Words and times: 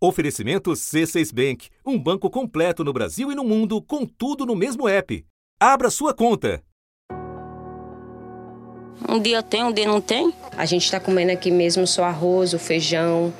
Oferecimento 0.00 0.70
C6 0.70 1.34
Bank, 1.34 1.68
um 1.84 1.98
banco 1.98 2.30
completo 2.30 2.84
no 2.84 2.92
Brasil 2.92 3.32
e 3.32 3.34
no 3.34 3.42
mundo, 3.42 3.82
com 3.82 4.06
tudo 4.06 4.46
no 4.46 4.54
mesmo 4.54 4.88
app. 4.88 5.24
Abra 5.58 5.90
sua 5.90 6.14
conta. 6.14 6.62
Um 9.08 9.18
dia 9.18 9.42
tem, 9.42 9.64
um 9.64 9.72
dia 9.72 9.88
não 9.88 10.00
tem. 10.00 10.32
A 10.56 10.64
gente 10.66 10.84
está 10.84 11.00
comendo 11.00 11.32
aqui 11.32 11.50
mesmo 11.50 11.84
só 11.84 12.04
arroz, 12.04 12.52
o 12.52 12.60
feijão. 12.60 13.34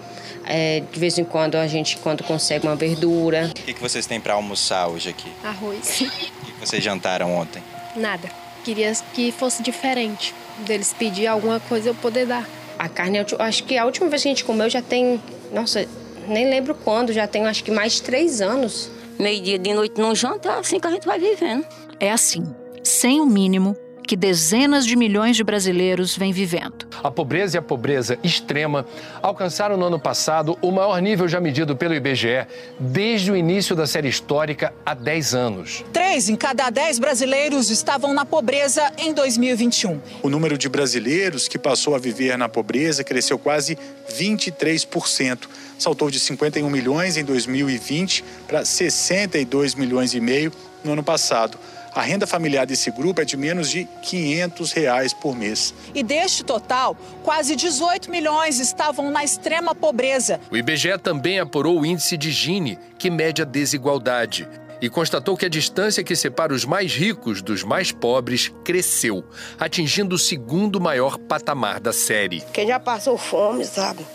É, 0.44 0.80
de 0.80 0.98
vez 0.98 1.16
em 1.16 1.24
quando 1.24 1.54
a 1.54 1.66
gente, 1.68 1.96
quando 1.98 2.24
consegue 2.24 2.66
uma 2.66 2.74
verdura. 2.74 3.50
O 3.50 3.54
que, 3.54 3.74
que 3.74 3.80
vocês 3.80 4.04
têm 4.06 4.20
para 4.20 4.34
almoçar 4.34 4.88
hoje 4.88 5.10
aqui? 5.10 5.30
Arroz. 5.44 6.00
O 6.00 6.46
que 6.46 6.66
vocês 6.66 6.82
jantaram 6.82 7.32
ontem? 7.36 7.62
Nada. 7.94 8.28
Queria 8.64 8.92
que 9.14 9.30
fosse 9.30 9.62
diferente. 9.62 10.34
Deles 10.66 10.92
pedir 10.92 11.28
alguma 11.28 11.60
coisa 11.60 11.90
eu 11.90 11.94
poder 11.94 12.26
dar. 12.26 12.48
A 12.76 12.88
carne, 12.88 13.18
eu 13.18 13.26
acho 13.38 13.62
que 13.62 13.78
a 13.78 13.84
última 13.84 14.08
vez 14.08 14.22
que 14.22 14.28
a 14.28 14.32
gente 14.32 14.44
comeu 14.44 14.68
já 14.68 14.82
tem. 14.82 15.22
Nossa, 15.52 15.86
nem 16.30 16.48
lembro 16.48 16.74
quando, 16.74 17.12
já 17.12 17.26
tem 17.26 17.46
acho 17.46 17.64
que 17.64 17.70
mais 17.70 17.94
de 17.94 18.02
três 18.02 18.40
anos. 18.40 18.90
Meio-dia 19.18 19.58
de 19.58 19.74
noite 19.74 20.00
não 20.00 20.14
janta, 20.14 20.48
é 20.48 20.58
assim 20.58 20.78
que 20.78 20.86
a 20.86 20.90
gente 20.90 21.06
vai 21.06 21.18
vivendo. 21.18 21.66
É 21.98 22.12
assim, 22.12 22.44
sem 22.82 23.20
o 23.20 23.26
mínimo 23.26 23.76
que 24.08 24.16
dezenas 24.16 24.86
de 24.86 24.96
milhões 24.96 25.36
de 25.36 25.44
brasileiros 25.44 26.16
vêm 26.16 26.32
vivendo. 26.32 26.88
A 27.04 27.10
pobreza 27.10 27.56
e 27.56 27.58
a 27.58 27.62
pobreza 27.62 28.18
extrema 28.24 28.86
alcançaram 29.20 29.76
no 29.76 29.84
ano 29.84 30.00
passado 30.00 30.58
o 30.62 30.72
maior 30.72 30.98
nível 31.02 31.28
já 31.28 31.38
medido 31.38 31.76
pelo 31.76 31.94
IBGE 31.94 32.46
desde 32.80 33.30
o 33.30 33.36
início 33.36 33.76
da 33.76 33.86
série 33.86 34.08
histórica 34.08 34.72
há 34.84 34.94
10 34.94 35.34
anos. 35.34 35.84
Três 35.92 36.30
em 36.30 36.36
cada 36.36 36.70
dez 36.70 36.98
brasileiros 36.98 37.70
estavam 37.70 38.14
na 38.14 38.24
pobreza 38.24 38.90
em 38.96 39.12
2021. 39.12 40.00
O 40.22 40.30
número 40.30 40.56
de 40.56 40.70
brasileiros 40.70 41.46
que 41.46 41.58
passou 41.58 41.94
a 41.94 41.98
viver 41.98 42.38
na 42.38 42.48
pobreza 42.48 43.04
cresceu 43.04 43.38
quase 43.38 43.76
23%. 44.10 45.40
Saltou 45.78 46.10
de 46.10 46.18
51 46.18 46.68
milhões 46.70 47.18
em 47.18 47.24
2020 47.24 48.24
para 48.46 48.64
62 48.64 49.74
milhões 49.74 50.14
e 50.14 50.20
meio 50.20 50.50
no 50.82 50.92
ano 50.92 51.02
passado. 51.02 51.58
A 51.94 52.02
renda 52.02 52.26
familiar 52.26 52.66
desse 52.66 52.90
grupo 52.90 53.20
é 53.20 53.24
de 53.24 53.36
menos 53.36 53.70
de 53.70 53.84
500 54.02 54.72
reais 54.72 55.12
por 55.12 55.34
mês. 55.34 55.74
E 55.94 56.02
deste 56.02 56.44
total, 56.44 56.96
quase 57.22 57.56
18 57.56 58.10
milhões 58.10 58.60
estavam 58.60 59.10
na 59.10 59.24
extrema 59.24 59.74
pobreza. 59.74 60.40
O 60.50 60.56
IBGE 60.56 60.98
também 60.98 61.40
apurou 61.40 61.80
o 61.80 61.86
índice 61.86 62.16
de 62.16 62.30
Gini, 62.30 62.78
que 62.98 63.10
mede 63.10 63.42
a 63.42 63.44
desigualdade, 63.44 64.48
e 64.80 64.88
constatou 64.88 65.36
que 65.36 65.46
a 65.46 65.48
distância 65.48 66.04
que 66.04 66.14
separa 66.14 66.52
os 66.52 66.64
mais 66.64 66.94
ricos 66.94 67.42
dos 67.42 67.64
mais 67.64 67.90
pobres 67.90 68.52
cresceu, 68.64 69.24
atingindo 69.58 70.14
o 70.14 70.18
segundo 70.18 70.80
maior 70.80 71.18
patamar 71.18 71.80
da 71.80 71.92
série. 71.92 72.42
Quem 72.52 72.68
já 72.68 72.78
passou 72.78 73.18
fome, 73.18 73.64
sabe? 73.64 74.06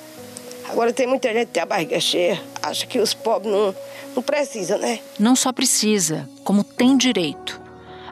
Agora 0.70 0.94
tem 0.94 1.06
muita 1.06 1.32
gente 1.34 1.48
que 1.48 1.54
tem 1.54 1.64
a 1.64 1.66
barriga 1.66 2.00
cheia, 2.00 2.42
acha 2.62 2.86
que 2.86 2.98
os 2.98 3.14
pobres 3.14 3.54
não, 3.54 3.76
não 4.16 4.24
precisam, 4.24 4.78
né? 4.80 5.00
Não 5.20 5.36
só 5.36 5.52
precisa, 5.52 6.28
como 6.44 6.64
tem 6.64 6.98
direito. 6.98 7.43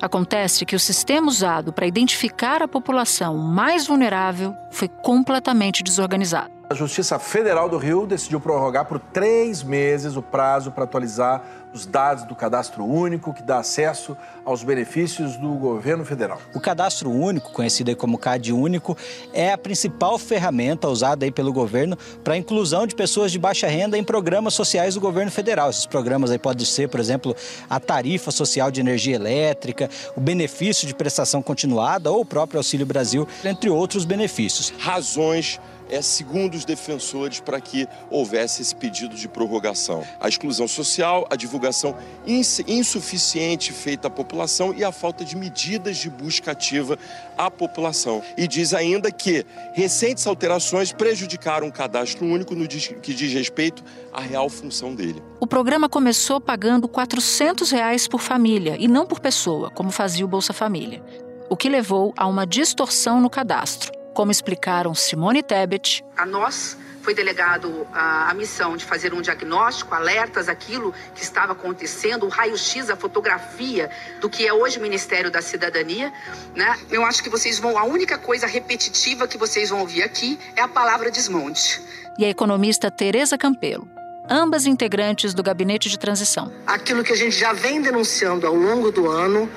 Acontece 0.01 0.65
que 0.65 0.75
o 0.75 0.79
sistema 0.79 1.27
usado 1.27 1.71
para 1.71 1.85
identificar 1.85 2.63
a 2.63 2.67
população 2.67 3.37
mais 3.37 3.85
vulnerável 3.85 4.55
foi 4.71 4.87
completamente 4.87 5.83
desorganizado. 5.83 6.60
A 6.71 6.73
Justiça 6.73 7.19
Federal 7.19 7.67
do 7.67 7.77
Rio 7.77 8.07
decidiu 8.07 8.39
prorrogar 8.39 8.85
por 8.85 8.97
três 8.97 9.61
meses 9.61 10.15
o 10.15 10.21
prazo 10.21 10.71
para 10.71 10.85
atualizar 10.85 11.43
os 11.73 11.85
dados 11.85 12.23
do 12.23 12.33
cadastro 12.33 12.85
único, 12.85 13.33
que 13.33 13.43
dá 13.43 13.59
acesso 13.59 14.15
aos 14.45 14.63
benefícios 14.63 15.35
do 15.35 15.49
governo 15.55 16.05
federal. 16.05 16.39
O 16.55 16.61
cadastro 16.61 17.09
único, 17.11 17.51
conhecido 17.51 17.93
como 17.97 18.17
CAD 18.17 18.53
único, 18.53 18.97
é 19.33 19.51
a 19.51 19.57
principal 19.57 20.17
ferramenta 20.17 20.87
usada 20.87 21.25
aí 21.25 21.31
pelo 21.31 21.51
governo 21.51 21.97
para 22.23 22.35
a 22.35 22.37
inclusão 22.37 22.87
de 22.87 22.95
pessoas 22.95 23.33
de 23.33 23.39
baixa 23.39 23.67
renda 23.67 23.97
em 23.97 24.03
programas 24.03 24.53
sociais 24.53 24.95
do 24.95 25.01
governo 25.01 25.31
federal. 25.31 25.69
Esses 25.69 25.85
programas 25.85 26.31
aí 26.31 26.39
podem 26.39 26.65
ser, 26.65 26.87
por 26.87 27.01
exemplo, 27.01 27.35
a 27.69 27.81
tarifa 27.81 28.31
social 28.31 28.71
de 28.71 28.79
energia 28.79 29.15
elétrica, 29.15 29.89
o 30.15 30.21
benefício 30.21 30.87
de 30.87 30.95
prestação 30.95 31.41
continuada 31.41 32.09
ou 32.11 32.21
o 32.21 32.25
próprio 32.25 32.59
Auxílio 32.59 32.85
Brasil, 32.85 33.27
entre 33.43 33.69
outros 33.69 34.05
benefícios. 34.05 34.73
Razões 34.77 35.59
é, 35.91 36.01
segundo 36.01 36.55
os 36.55 36.63
defensores, 36.63 37.41
para 37.41 37.59
que 37.59 37.87
houvesse 38.09 38.61
esse 38.61 38.73
pedido 38.73 39.15
de 39.15 39.27
prorrogação. 39.27 40.03
A 40.19 40.29
exclusão 40.29 40.67
social, 40.67 41.27
a 41.29 41.35
divulgação 41.35 41.95
insuficiente 42.25 43.73
feita 43.73 44.07
à 44.07 44.11
população 44.11 44.73
e 44.73 44.83
a 44.83 44.91
falta 44.91 45.25
de 45.25 45.35
medidas 45.35 45.97
de 45.97 46.09
busca 46.09 46.51
ativa 46.51 46.97
à 47.37 47.51
população. 47.51 48.23
E 48.37 48.47
diz 48.47 48.73
ainda 48.73 49.11
que 49.11 49.45
recentes 49.73 50.25
alterações 50.25 50.93
prejudicaram 50.93 51.67
o 51.67 51.71
cadastro 51.71 52.25
único 52.25 52.55
no 52.55 52.67
que 52.67 53.13
diz 53.13 53.33
respeito 53.33 53.83
à 54.13 54.21
real 54.21 54.49
função 54.49 54.95
dele. 54.95 55.21
O 55.39 55.47
programa 55.47 55.89
começou 55.89 56.39
pagando 56.39 56.87
400 56.87 57.69
reais 57.71 58.07
por 58.07 58.21
família 58.21 58.77
e 58.79 58.87
não 58.87 59.05
por 59.05 59.19
pessoa, 59.19 59.69
como 59.71 59.91
fazia 59.91 60.23
o 60.23 60.27
Bolsa 60.27 60.53
Família, 60.53 61.03
o 61.49 61.57
que 61.57 61.67
levou 61.67 62.13
a 62.15 62.27
uma 62.27 62.47
distorção 62.47 63.19
no 63.19 63.29
cadastro 63.29 64.00
como 64.13 64.31
explicaram 64.31 64.93
Simone 64.93 65.41
Tebet. 65.43 66.03
A 66.17 66.25
nós 66.25 66.77
foi 67.01 67.13
delegado 67.13 67.87
a, 67.91 68.29
a, 68.29 68.33
missão 68.33 68.77
de 68.77 68.85
fazer 68.85 69.13
um 69.13 69.21
diagnóstico, 69.21 69.93
alertas 69.93 70.47
aquilo 70.47 70.93
que 71.15 71.23
estava 71.23 71.53
acontecendo, 71.53 72.25
o 72.25 72.29
raio-x, 72.29 72.89
a 72.89 72.95
fotografia 72.95 73.89
do 74.19 74.29
que 74.29 74.47
é 74.47 74.53
hoje 74.53 74.77
o 74.77 74.81
Ministério 74.81 75.31
da 75.31 75.41
Cidadania, 75.41 76.13
né? 76.55 76.77
Eu 76.89 77.03
acho 77.03 77.23
que 77.23 77.29
vocês 77.29 77.59
vão, 77.59 77.77
a 77.77 77.83
única 77.83 78.17
coisa 78.17 78.45
repetitiva 78.45 79.27
que 79.27 79.37
vocês 79.37 79.69
vão 79.69 79.79
ouvir 79.79 80.03
aqui 80.03 80.39
é 80.55 80.61
a 80.61 80.67
palavra 80.67 81.09
desmonte. 81.09 81.81
E 82.17 82.25
a 82.25 82.29
economista 82.29 82.91
Tereza 82.91 83.37
Campelo, 83.37 83.89
ambas 84.29 84.65
integrantes 84.65 85.33
do 85.33 85.41
gabinete 85.41 85.89
de 85.89 85.97
transição. 85.97 86.51
Aquilo 86.67 87.03
que 87.03 87.13
a 87.13 87.17
gente 87.17 87.35
já 87.35 87.51
vem 87.51 87.81
denunciando 87.81 88.45
ao 88.45 88.53
longo 88.53 88.91
do 88.91 89.09
ano, 89.09 89.49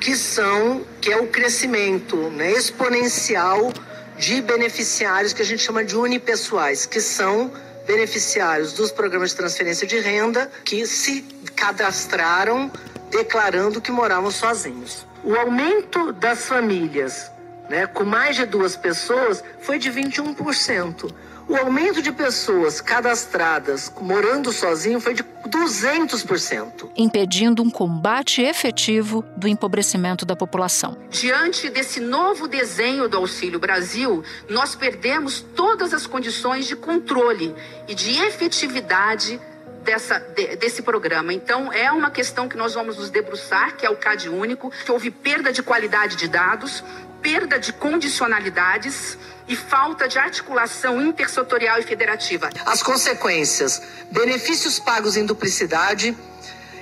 que 0.00 0.16
são, 0.16 0.84
que 1.00 1.12
é 1.12 1.16
o 1.16 1.28
crescimento 1.28 2.16
né, 2.30 2.52
exponencial 2.52 3.72
de 4.22 4.40
beneficiários 4.40 5.32
que 5.32 5.42
a 5.42 5.44
gente 5.44 5.64
chama 5.64 5.84
de 5.84 5.96
unipessoais, 5.96 6.86
que 6.86 7.00
são 7.00 7.50
beneficiários 7.84 8.72
dos 8.72 8.92
programas 8.92 9.30
de 9.30 9.36
transferência 9.36 9.84
de 9.84 9.98
renda 9.98 10.48
que 10.64 10.86
se 10.86 11.22
cadastraram 11.56 12.70
declarando 13.10 13.80
que 13.80 13.90
moravam 13.90 14.30
sozinhos. 14.30 15.04
O 15.24 15.34
aumento 15.34 16.12
das 16.12 16.46
famílias 16.46 17.32
né, 17.68 17.84
com 17.88 18.04
mais 18.04 18.36
de 18.36 18.46
duas 18.46 18.76
pessoas 18.76 19.42
foi 19.60 19.76
de 19.76 19.90
21%. 19.90 21.12
O 21.48 21.56
aumento 21.56 22.00
de 22.00 22.12
pessoas 22.12 22.80
cadastradas 22.80 23.92
morando 24.00 24.52
sozinho 24.52 25.00
foi 25.00 25.14
de 25.14 25.24
200%. 25.48 26.90
Impedindo 26.96 27.62
um 27.62 27.70
combate 27.70 28.40
efetivo 28.42 29.24
do 29.36 29.48
empobrecimento 29.48 30.24
da 30.24 30.36
população. 30.36 30.96
Diante 31.10 31.68
desse 31.68 32.00
novo 32.00 32.46
desenho 32.46 33.08
do 33.08 33.16
Auxílio 33.16 33.58
Brasil, 33.58 34.22
nós 34.48 34.74
perdemos 34.74 35.40
todas 35.54 35.92
as 35.92 36.06
condições 36.06 36.66
de 36.66 36.76
controle 36.76 37.54
e 37.88 37.94
de 37.94 38.18
efetividade 38.18 39.40
dessa, 39.82 40.18
de, 40.18 40.56
desse 40.56 40.82
programa. 40.82 41.32
Então, 41.32 41.72
é 41.72 41.90
uma 41.90 42.10
questão 42.10 42.48
que 42.48 42.56
nós 42.56 42.74
vamos 42.74 42.96
nos 42.96 43.10
debruçar, 43.10 43.76
que 43.76 43.84
é 43.84 43.90
o 43.90 43.96
CAD 43.96 44.28
único, 44.28 44.70
que 44.84 44.92
houve 44.92 45.10
perda 45.10 45.52
de 45.52 45.62
qualidade 45.62 46.16
de 46.16 46.28
dados, 46.28 46.82
perda 47.22 47.58
de 47.58 47.72
condicionalidades 47.72 49.16
e 49.46 49.54
falta 49.54 50.08
de 50.08 50.18
articulação 50.18 51.00
intersetorial 51.00 51.78
e 51.78 51.82
federativa. 51.82 52.50
As 52.66 52.82
consequências: 52.82 53.80
benefícios 54.10 54.78
pagos 54.78 55.16
em 55.16 55.24
duplicidade, 55.24 56.16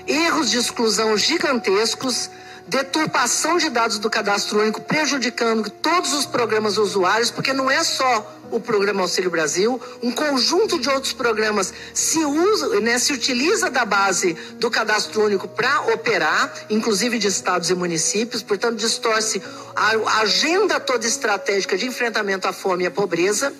erros 0.06 0.50
de 0.50 0.58
exclusão 0.58 1.16
gigantescos, 1.16 2.30
deturpação 2.66 3.58
de 3.58 3.70
dados 3.70 3.98
do 3.98 4.10
cadastro 4.10 4.60
único, 4.60 4.80
prejudicando 4.80 5.70
todos 5.70 6.12
os 6.12 6.26
programas 6.26 6.78
usuários, 6.78 7.30
porque 7.30 7.52
não 7.52 7.70
é 7.70 7.82
só 7.82 8.38
o 8.50 8.58
programa 8.58 9.02
Auxílio 9.02 9.30
Brasil, 9.30 9.80
um 10.02 10.10
conjunto 10.10 10.78
de 10.78 10.88
outros 10.88 11.12
programas 11.12 11.72
se 11.94 12.18
usa, 12.18 12.80
né, 12.80 12.98
se 12.98 13.12
utiliza 13.12 13.70
da 13.70 13.84
base 13.84 14.34
do 14.58 14.70
cadastro 14.70 15.24
único 15.24 15.46
para 15.46 15.92
operar, 15.92 16.52
inclusive 16.68 17.18
de 17.18 17.28
estados 17.28 17.70
e 17.70 17.74
municípios, 17.74 18.42
portanto 18.42 18.76
distorce 18.76 19.40
a 19.74 20.20
agenda 20.20 20.80
toda 20.80 21.06
estratégica 21.06 21.76
de 21.76 21.86
enfrentamento 21.86 22.48
à 22.48 22.52
fome 22.52 22.84
e 22.84 22.86
à 22.86 22.90
pobreza 22.90 23.52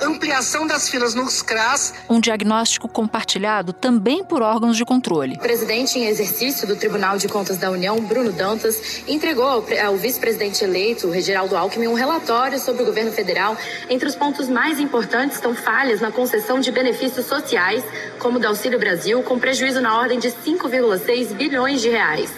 ampliação 0.00 0.66
das 0.66 0.88
filas 0.88 1.14
nos 1.14 1.42
CRAS. 1.42 1.94
Um 2.08 2.20
diagnóstico 2.20 2.88
compartilhado 2.88 3.72
também 3.72 4.24
por 4.24 4.42
órgãos 4.42 4.76
de 4.76 4.84
controle. 4.84 5.36
O 5.36 5.38
presidente 5.38 5.98
em 5.98 6.06
exercício 6.06 6.66
do 6.66 6.76
Tribunal 6.76 7.18
de 7.18 7.28
Contas 7.28 7.56
da 7.56 7.70
União, 7.70 8.00
Bruno 8.00 8.32
Dantas, 8.32 9.02
entregou 9.06 9.44
ao, 9.46 9.96
vice-presidente 9.96 10.64
eleito, 10.64 11.10
Reginaldo 11.10 11.56
Alckmin, 11.56 11.88
um 11.88 11.94
relatório 11.94 12.58
sobre 12.58 12.82
o 12.82 12.86
governo 12.86 13.12
federal. 13.12 13.56
Entre 13.88 14.08
os 14.08 14.14
pontos 14.14 14.48
mais 14.48 14.78
importantes 14.78 15.36
estão 15.36 15.54
falhas 15.54 16.00
na 16.00 16.10
concessão 16.10 16.60
de 16.60 16.70
benefícios 16.70 17.26
sociais, 17.26 17.84
como 18.18 18.38
o 18.38 18.40
do 18.40 18.46
Auxílio 18.46 18.78
Brasil, 18.78 19.22
com 19.22 19.38
prejuízo 19.38 19.80
na 19.80 19.96
ordem 19.98 20.18
de 20.18 20.28
5,6 20.28 21.34
bilhões 21.34 21.80
de 21.80 21.88
reais. 21.88 22.30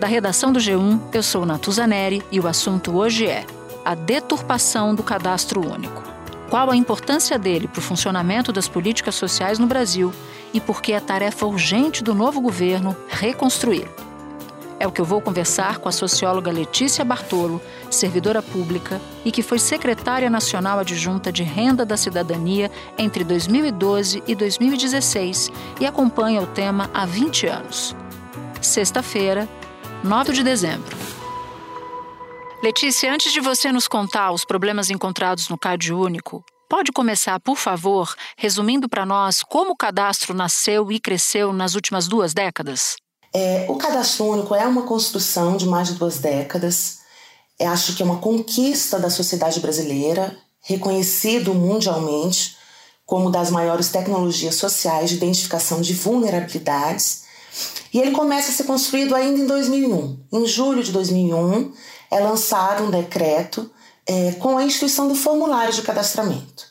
Da 0.00 0.06
redação 0.06 0.50
do 0.50 0.58
G1, 0.58 0.98
eu 1.12 1.22
sou 1.22 1.44
Natuzaneri 1.44 2.22
e 2.32 2.40
o 2.40 2.46
assunto 2.46 2.96
hoje 2.96 3.26
é 3.26 3.44
a 3.90 3.94
deturpação 3.96 4.94
do 4.94 5.02
cadastro 5.02 5.68
único. 5.68 6.00
qual 6.48 6.70
a 6.70 6.76
importância 6.76 7.36
dele 7.36 7.66
para 7.66 7.80
o 7.80 7.82
funcionamento 7.82 8.52
das 8.52 8.68
políticas 8.68 9.16
sociais 9.16 9.58
no 9.58 9.66
Brasil 9.66 10.12
e 10.54 10.60
por 10.60 10.80
que 10.80 10.92
é 10.92 11.00
tarefa 11.00 11.44
urgente 11.44 12.02
do 12.02 12.14
novo 12.14 12.40
governo 12.40 12.96
reconstruir. 13.08 13.88
É 14.78 14.86
o 14.86 14.92
que 14.92 15.00
eu 15.00 15.04
vou 15.04 15.20
conversar 15.20 15.78
com 15.78 15.88
a 15.88 15.92
socióloga 15.92 16.52
Letícia 16.52 17.04
Bartolo, 17.04 17.60
servidora 17.90 18.40
pública 18.40 19.00
e 19.24 19.32
que 19.32 19.42
foi 19.42 19.58
secretária 19.58 20.30
nacional 20.30 20.78
adjunta 20.78 21.32
de 21.32 21.42
Renda 21.42 21.84
da 21.84 21.96
Cidadania 21.96 22.70
entre 22.96 23.24
2012 23.24 24.22
e 24.24 24.36
2016 24.36 25.50
e 25.80 25.86
acompanha 25.86 26.40
o 26.42 26.46
tema 26.46 26.88
há 26.94 27.04
20 27.04 27.46
anos. 27.48 27.96
Sexta-feira, 28.60 29.48
9 30.04 30.32
de 30.32 30.44
dezembro. 30.44 31.19
Letícia, 32.62 33.10
antes 33.10 33.32
de 33.32 33.40
você 33.40 33.72
nos 33.72 33.88
contar 33.88 34.32
os 34.32 34.44
problemas 34.44 34.90
encontrados 34.90 35.48
no 35.48 35.56
CAD 35.56 35.94
único, 35.94 36.44
pode 36.68 36.92
começar, 36.92 37.40
por 37.40 37.56
favor, 37.56 38.14
resumindo 38.36 38.86
para 38.86 39.06
nós 39.06 39.42
como 39.42 39.70
o 39.70 39.76
cadastro 39.76 40.34
nasceu 40.34 40.92
e 40.92 41.00
cresceu 41.00 41.54
nas 41.54 41.74
últimas 41.74 42.06
duas 42.06 42.34
décadas? 42.34 42.96
É, 43.32 43.64
o 43.66 43.76
cadastro 43.76 44.26
único 44.26 44.54
é 44.54 44.66
uma 44.66 44.82
construção 44.82 45.56
de 45.56 45.64
mais 45.64 45.88
de 45.88 45.94
duas 45.94 46.18
décadas. 46.18 46.98
Eu 47.58 47.66
é, 47.66 47.70
acho 47.70 47.96
que 47.96 48.02
é 48.02 48.04
uma 48.04 48.18
conquista 48.18 48.98
da 48.98 49.08
sociedade 49.08 49.58
brasileira, 49.60 50.36
reconhecido 50.60 51.54
mundialmente 51.54 52.58
como 53.06 53.30
das 53.30 53.50
maiores 53.50 53.88
tecnologias 53.88 54.56
sociais 54.56 55.08
de 55.08 55.16
identificação 55.16 55.80
de 55.80 55.94
vulnerabilidades. 55.94 57.22
E 57.92 57.98
ele 57.98 58.10
começa 58.10 58.50
a 58.50 58.54
ser 58.54 58.64
construído 58.64 59.14
ainda 59.14 59.40
em 59.40 59.46
2001. 59.46 60.26
Em 60.30 60.46
julho 60.46 60.82
de 60.82 60.92
2001, 60.92 61.72
é 62.10 62.20
lançado 62.20 62.84
um 62.84 62.90
decreto 62.90 63.70
é, 64.06 64.32
com 64.32 64.58
a 64.58 64.64
instituição 64.64 65.06
do 65.08 65.14
formulário 65.14 65.72
de 65.72 65.82
cadastramento. 65.82 66.66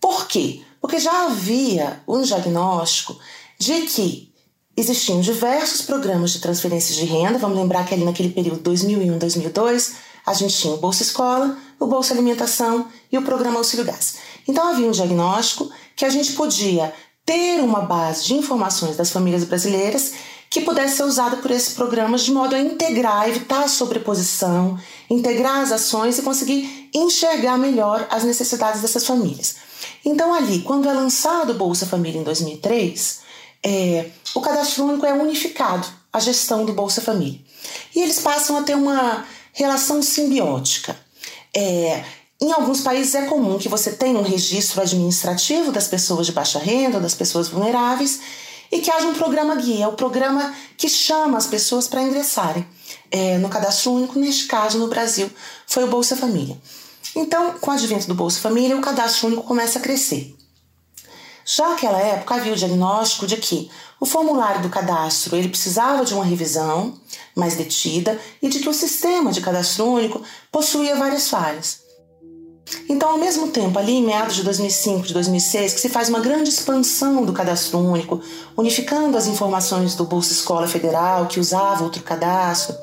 Por 0.00 0.26
quê? 0.26 0.62
Porque 0.80 0.98
já 0.98 1.26
havia 1.26 2.02
um 2.06 2.20
diagnóstico 2.22 3.18
de 3.58 3.82
que 3.82 4.32
existiam 4.76 5.20
diversos 5.20 5.82
programas 5.82 6.32
de 6.32 6.40
transferências 6.40 6.96
de 6.96 7.06
renda. 7.06 7.38
Vamos 7.38 7.56
lembrar 7.56 7.86
que 7.86 7.94
ali 7.94 8.04
naquele 8.04 8.28
período 8.28 8.60
2001, 8.60 9.18
2002, 9.18 9.94
a 10.26 10.34
gente 10.34 10.54
tinha 10.56 10.74
o 10.74 10.76
Bolsa 10.76 11.02
Escola, 11.02 11.56
o 11.80 11.86
Bolsa 11.86 12.12
Alimentação 12.12 12.86
e 13.10 13.16
o 13.16 13.22
Programa 13.22 13.58
Auxílio 13.58 13.86
Gás. 13.86 14.16
Então 14.46 14.68
havia 14.68 14.86
um 14.86 14.90
diagnóstico 14.90 15.70
que 15.94 16.04
a 16.04 16.10
gente 16.10 16.32
podia 16.32 16.92
ter 17.26 17.60
uma 17.60 17.80
base 17.80 18.24
de 18.24 18.34
informações 18.34 18.96
das 18.96 19.10
famílias 19.10 19.42
brasileiras 19.44 20.12
que 20.48 20.60
pudesse 20.60 20.98
ser 20.98 21.02
usada 21.02 21.38
por 21.38 21.50
esses 21.50 21.74
programas 21.74 22.22
de 22.22 22.30
modo 22.30 22.54
a 22.54 22.60
integrar, 22.60 23.28
evitar 23.28 23.64
a 23.64 23.68
sobreposição, 23.68 24.78
integrar 25.10 25.60
as 25.60 25.72
ações 25.72 26.18
e 26.18 26.22
conseguir 26.22 26.88
enxergar 26.94 27.58
melhor 27.58 28.06
as 28.08 28.22
necessidades 28.22 28.80
dessas 28.80 29.04
famílias. 29.04 29.56
Então 30.04 30.32
ali, 30.32 30.60
quando 30.60 30.88
é 30.88 30.92
lançado 30.92 31.50
o 31.50 31.54
Bolsa 31.54 31.84
Família 31.84 32.20
em 32.20 32.24
2003, 32.24 33.20
é, 33.62 34.10
o 34.34 34.40
cadastro 34.40 34.84
único 34.84 35.04
é 35.04 35.12
unificado, 35.12 35.86
a 36.12 36.20
gestão 36.20 36.64
do 36.64 36.72
Bolsa 36.72 37.00
Família. 37.00 37.40
E 37.94 38.00
eles 38.00 38.20
passam 38.20 38.56
a 38.56 38.62
ter 38.62 38.76
uma 38.76 39.26
relação 39.52 40.00
simbiótica. 40.00 40.96
É, 41.54 42.04
em 42.40 42.52
alguns 42.52 42.80
países 42.80 43.14
é 43.14 43.22
comum 43.22 43.58
que 43.58 43.68
você 43.68 43.92
tenha 43.92 44.18
um 44.18 44.22
registro 44.22 44.80
administrativo 44.82 45.72
das 45.72 45.88
pessoas 45.88 46.26
de 46.26 46.32
baixa 46.32 46.58
renda, 46.58 47.00
das 47.00 47.14
pessoas 47.14 47.48
vulneráveis, 47.48 48.20
e 48.70 48.80
que 48.80 48.90
haja 48.90 49.06
um 49.06 49.14
programa 49.14 49.54
guia, 49.54 49.88
o 49.88 49.94
programa 49.94 50.54
que 50.76 50.88
chama 50.88 51.38
as 51.38 51.46
pessoas 51.46 51.88
para 51.88 52.02
ingressarem 52.02 52.66
é, 53.10 53.38
no 53.38 53.48
cadastro 53.48 53.92
único, 53.92 54.18
neste 54.18 54.46
caso 54.46 54.78
no 54.78 54.88
Brasil, 54.88 55.30
foi 55.66 55.84
o 55.84 55.88
Bolsa 55.88 56.16
Família. 56.16 56.60
Então, 57.14 57.52
com 57.58 57.70
o 57.70 57.74
advento 57.74 58.06
do 58.06 58.14
Bolsa 58.14 58.40
Família, 58.40 58.76
o 58.76 58.80
cadastro 58.80 59.28
único 59.28 59.42
começa 59.44 59.78
a 59.78 59.82
crescer. 59.82 60.36
Já 61.44 61.68
naquela 61.68 62.00
época 62.00 62.34
havia 62.34 62.52
o 62.52 62.56
diagnóstico 62.56 63.26
de 63.26 63.36
que 63.36 63.70
o 64.00 64.04
formulário 64.04 64.62
do 64.62 64.68
cadastro 64.68 65.36
ele 65.36 65.48
precisava 65.48 66.04
de 66.04 66.12
uma 66.12 66.24
revisão 66.24 66.98
mais 67.34 67.54
detida 67.54 68.20
e 68.42 68.48
de 68.48 68.58
que 68.58 68.68
o 68.68 68.74
sistema 68.74 69.32
de 69.32 69.40
cadastro 69.40 69.86
único 69.86 70.22
possuía 70.50 70.96
várias 70.96 71.28
falhas. 71.28 71.85
Então, 72.88 73.10
ao 73.10 73.18
mesmo 73.18 73.48
tempo, 73.48 73.78
ali 73.78 73.92
em 73.92 74.04
meados 74.04 74.34
de 74.34 74.42
2005, 74.42 75.06
de 75.06 75.14
2006, 75.14 75.74
que 75.74 75.80
se 75.80 75.88
faz 75.88 76.08
uma 76.08 76.20
grande 76.20 76.50
expansão 76.50 77.24
do 77.24 77.32
cadastro 77.32 77.78
único, 77.78 78.20
unificando 78.56 79.16
as 79.16 79.26
informações 79.26 79.94
do 79.94 80.04
Bolsa 80.04 80.32
Escola 80.32 80.66
Federal, 80.66 81.26
que 81.26 81.38
usava 81.38 81.84
outro 81.84 82.02
cadastro, 82.02 82.76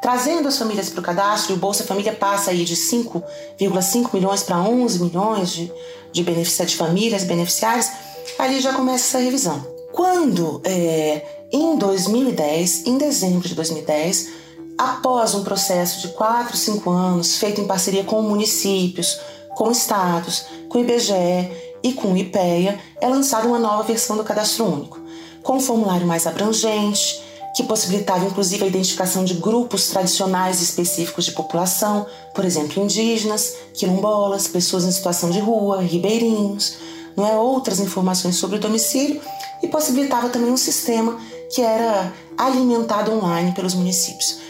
trazendo 0.00 0.46
as 0.46 0.58
famílias 0.58 0.88
para 0.88 1.00
o 1.00 1.02
cadastro, 1.02 1.52
e 1.52 1.56
o 1.56 1.58
Bolsa 1.58 1.82
Família 1.82 2.12
passa 2.12 2.50
aí 2.50 2.64
de 2.64 2.76
5,5 2.76 4.10
milhões 4.12 4.42
para 4.42 4.60
11 4.60 5.02
milhões 5.02 5.50
de, 5.50 5.72
de 6.12 6.22
beneficiários, 6.22 6.72
de 6.72 6.78
famílias 6.78 7.24
beneficiárias, 7.24 7.90
ali 8.38 8.60
já 8.60 8.72
começa 8.72 9.04
essa 9.04 9.18
revisão. 9.18 9.66
Quando, 9.92 10.60
é, 10.64 11.22
em 11.52 11.76
2010, 11.76 12.86
em 12.86 12.98
dezembro 12.98 13.48
de 13.48 13.54
2010, 13.54 14.43
após 14.78 15.34
um 15.34 15.44
processo 15.44 16.00
de 16.00 16.08
4, 16.14 16.56
5 16.56 16.90
anos, 16.90 17.36
feito 17.36 17.60
em 17.60 17.66
parceria 17.66 18.04
com 18.04 18.22
municípios, 18.22 19.18
com 19.54 19.70
estados, 19.70 20.46
com 20.68 20.78
o 20.78 20.80
IBGE 20.80 21.50
e 21.82 21.92
com 21.92 22.12
o 22.12 22.16
IPEA, 22.16 22.78
é 23.00 23.08
lançada 23.08 23.46
uma 23.46 23.58
nova 23.58 23.82
versão 23.82 24.16
do 24.16 24.24
Cadastro 24.24 24.64
Único, 24.66 25.00
com 25.42 25.56
um 25.56 25.60
formulário 25.60 26.06
mais 26.06 26.26
abrangente, 26.26 27.22
que 27.54 27.62
possibilitava 27.62 28.24
inclusive 28.24 28.64
a 28.64 28.66
identificação 28.66 29.24
de 29.24 29.34
grupos 29.34 29.88
tradicionais 29.88 30.60
específicos 30.60 31.24
de 31.24 31.32
população, 31.32 32.04
por 32.34 32.44
exemplo, 32.44 32.82
indígenas, 32.82 33.54
quilombolas, 33.72 34.48
pessoas 34.48 34.84
em 34.84 34.90
situação 34.90 35.30
de 35.30 35.38
rua, 35.38 35.80
ribeirinhos, 35.80 36.76
não 37.16 37.24
é 37.26 37.36
outras 37.36 37.78
informações 37.78 38.34
sobre 38.34 38.56
o 38.56 38.60
domicílio 38.60 39.20
e 39.62 39.68
possibilitava 39.68 40.28
também 40.30 40.50
um 40.50 40.56
sistema 40.56 41.16
que 41.54 41.62
era 41.62 42.12
alimentado 42.36 43.12
online 43.12 43.52
pelos 43.52 43.74
municípios. 43.74 44.43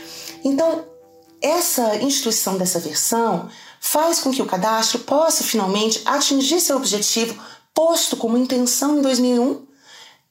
Então, 0.44 0.84
essa 1.40 1.96
instituição 1.96 2.58
dessa 2.58 2.78
versão 2.78 3.48
faz 3.80 4.20
com 4.20 4.30
que 4.30 4.42
o 4.42 4.46
cadastro 4.46 5.00
possa 5.00 5.42
finalmente 5.42 6.02
atingir 6.04 6.60
seu 6.60 6.76
objetivo 6.76 7.36
posto 7.74 8.16
como 8.16 8.36
intenção 8.36 8.98
em 8.98 9.02
2001 9.02 9.66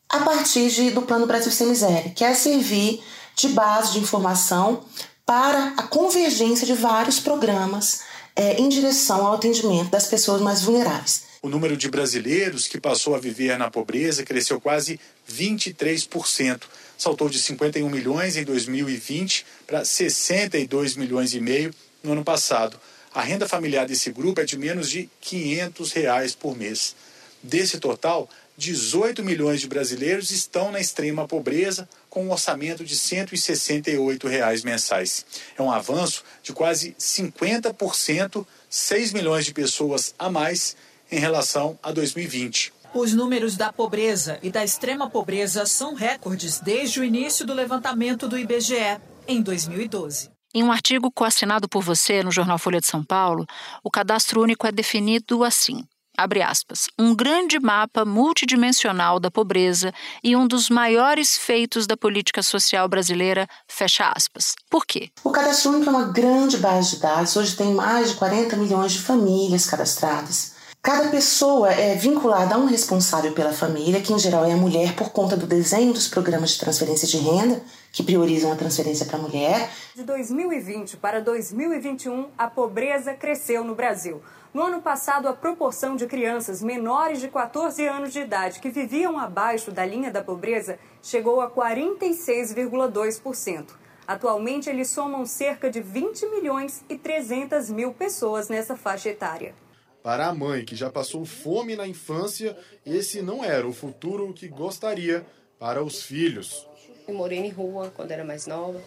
a 0.09 0.19
partir 0.21 0.69
de, 0.69 0.91
do 0.91 1.01
Plano 1.01 1.25
Brasil 1.25 1.51
Sem 1.51 1.67
Miséria, 1.67 2.11
que 2.11 2.23
é 2.23 2.33
servir 2.33 3.03
de 3.35 3.49
base 3.49 3.93
de 3.93 3.99
informação 3.99 4.83
para 5.25 5.73
a 5.77 5.83
convergência 5.83 6.67
de 6.67 6.73
vários 6.73 7.19
programas 7.19 8.01
é, 8.35 8.59
em 8.59 8.69
direção 8.69 9.25
ao 9.25 9.33
atendimento 9.33 9.89
das 9.89 10.07
pessoas 10.07 10.41
mais 10.41 10.61
vulneráveis. 10.61 11.23
O 11.41 11.49
número 11.49 11.75
de 11.75 11.89
brasileiros 11.89 12.67
que 12.67 12.79
passou 12.79 13.15
a 13.15 13.19
viver 13.19 13.57
na 13.57 13.69
pobreza 13.69 14.23
cresceu 14.23 14.61
quase 14.61 14.99
23%. 15.29 16.61
Saltou 16.97 17.29
de 17.29 17.39
51 17.39 17.89
milhões 17.89 18.37
em 18.37 18.43
2020 18.43 19.45
para 19.67 19.83
62 19.83 20.95
milhões 20.95 21.33
e 21.33 21.39
meio 21.39 21.73
no 22.03 22.13
ano 22.13 22.23
passado. 22.23 22.79
A 23.13 23.21
renda 23.21 23.47
familiar 23.47 23.85
desse 23.85 24.11
grupo 24.11 24.41
é 24.41 24.45
de 24.45 24.57
menos 24.57 24.89
de 24.89 25.09
500 25.21 25.91
reais 25.91 26.33
por 26.33 26.57
mês. 26.57 26.95
Desse 27.43 27.77
total, 27.77 28.29
18 28.57 29.23
milhões 29.23 29.61
de 29.61 29.67
brasileiros 29.67 30.31
estão 30.31 30.71
na 30.71 30.79
extrema 30.79 31.27
pobreza, 31.27 31.89
com 32.09 32.25
um 32.25 32.31
orçamento 32.31 32.83
de 32.83 32.95
168 32.95 34.27
reais 34.27 34.63
mensais. 34.63 35.25
É 35.57 35.61
um 35.61 35.71
avanço 35.71 36.23
de 36.41 36.53
quase 36.53 36.95
50%, 36.99 38.45
6 38.69 39.13
milhões 39.13 39.45
de 39.45 39.53
pessoas 39.53 40.13
a 40.17 40.29
mais 40.29 40.75
em 41.11 41.19
relação 41.19 41.77
a 41.83 41.91
2020. 41.91 42.71
Os 42.93 43.11
números 43.11 43.57
da 43.57 43.73
pobreza 43.73 44.37
e 44.43 44.51
da 44.51 44.63
extrema 44.63 45.09
pobreza 45.09 45.65
são 45.65 45.95
recordes 45.95 46.59
desde 46.59 46.99
o 46.99 47.03
início 47.03 47.43
do 47.43 47.51
levantamento 47.51 48.27
do 48.27 48.37
IBGE, 48.37 49.01
em 49.27 49.41
2012. 49.41 50.29
Em 50.53 50.61
um 50.61 50.71
artigo 50.71 51.11
coassinado 51.11 51.67
por 51.67 51.81
você 51.81 52.21
no 52.21 52.31
jornal 52.31 52.59
Folha 52.59 52.79
de 52.79 52.85
São 52.85 53.03
Paulo, 53.03 53.47
o 53.83 53.89
cadastro 53.89 54.43
único 54.43 54.67
é 54.67 54.71
definido 54.71 55.43
assim: 55.43 55.83
abre 56.15 56.43
aspas, 56.43 56.87
um 56.99 57.15
grande 57.15 57.59
mapa 57.59 58.05
multidimensional 58.05 59.19
da 59.19 59.31
pobreza 59.31 59.91
e 60.23 60.35
um 60.35 60.47
dos 60.47 60.69
maiores 60.69 61.35
feitos 61.35 61.87
da 61.87 61.97
política 61.97 62.43
social 62.43 62.87
brasileira, 62.87 63.47
fecha 63.67 64.13
aspas. 64.15 64.53
Por 64.69 64.85
quê? 64.85 65.09
O 65.23 65.31
cadastro 65.31 65.71
único 65.71 65.89
é 65.89 65.93
uma 65.93 66.11
grande 66.11 66.57
base 66.57 66.91
de 66.91 67.01
dados, 67.01 67.35
hoje 67.35 67.55
tem 67.55 67.73
mais 67.73 68.11
de 68.11 68.17
40 68.17 68.55
milhões 68.55 68.91
de 68.91 68.99
famílias 68.99 69.65
cadastradas. 69.65 70.52
Cada 70.85 71.09
pessoa 71.09 71.71
é 71.71 71.95
vinculada 71.95 72.55
a 72.55 72.57
um 72.57 72.65
responsável 72.65 73.31
pela 73.31 73.53
família, 73.53 74.01
que 74.01 74.11
em 74.11 74.19
geral 74.19 74.43
é 74.43 74.51
a 74.51 74.57
mulher, 74.57 74.97
por 74.97 75.13
conta 75.13 75.37
do 75.37 75.47
desenho 75.47 75.93
dos 75.93 76.09
programas 76.09 76.49
de 76.49 76.59
transferência 76.59 77.07
de 77.07 77.19
renda, 77.19 77.63
que 77.89 78.03
priorizam 78.03 78.51
a 78.51 78.55
transferência 78.57 79.05
para 79.05 79.17
a 79.17 79.21
mulher. 79.21 79.69
De 79.95 80.03
2020 80.03 80.97
para 80.97 81.21
2021, 81.21 82.27
a 82.37 82.49
pobreza 82.49 83.13
cresceu 83.13 83.63
no 83.63 83.73
Brasil. 83.73 84.21
No 84.53 84.63
ano 84.63 84.81
passado, 84.81 85.29
a 85.29 85.33
proporção 85.33 85.95
de 85.95 86.05
crianças 86.05 86.61
menores 86.61 87.21
de 87.21 87.29
14 87.29 87.87
anos 87.87 88.11
de 88.11 88.19
idade 88.19 88.59
que 88.59 88.69
viviam 88.69 89.17
abaixo 89.17 89.71
da 89.71 89.85
linha 89.85 90.11
da 90.11 90.21
pobreza 90.21 90.77
chegou 91.01 91.39
a 91.39 91.49
46,2%. 91.49 93.67
Atualmente, 94.05 94.69
eles 94.69 94.89
somam 94.89 95.25
cerca 95.25 95.71
de 95.71 95.79
20 95.79 96.25
milhões 96.25 96.83
e 96.89 96.97
300 96.97 97.69
mil 97.69 97.93
pessoas 97.93 98.49
nessa 98.49 98.75
faixa 98.75 99.07
etária. 99.07 99.55
Para 100.03 100.27
a 100.27 100.33
mãe 100.33 100.65
que 100.65 100.75
já 100.75 100.89
passou 100.89 101.23
fome 101.23 101.77
na 101.77 101.87
infância, 101.87 102.57
esse 102.85 103.21
não 103.21 103.41
era 103.41 103.65
o 103.65 103.71
futuro 103.71 104.33
que 104.33 104.49
gostaria 104.49 105.25
para 105.57 105.81
os 105.81 106.03
filhos. 106.03 106.67
Eu 107.07 107.13
morei 107.13 107.39
em 107.39 107.49
rua 107.49 107.89
quando 107.95 108.11
era 108.11 108.25
mais 108.25 108.45
nova, 108.45 108.81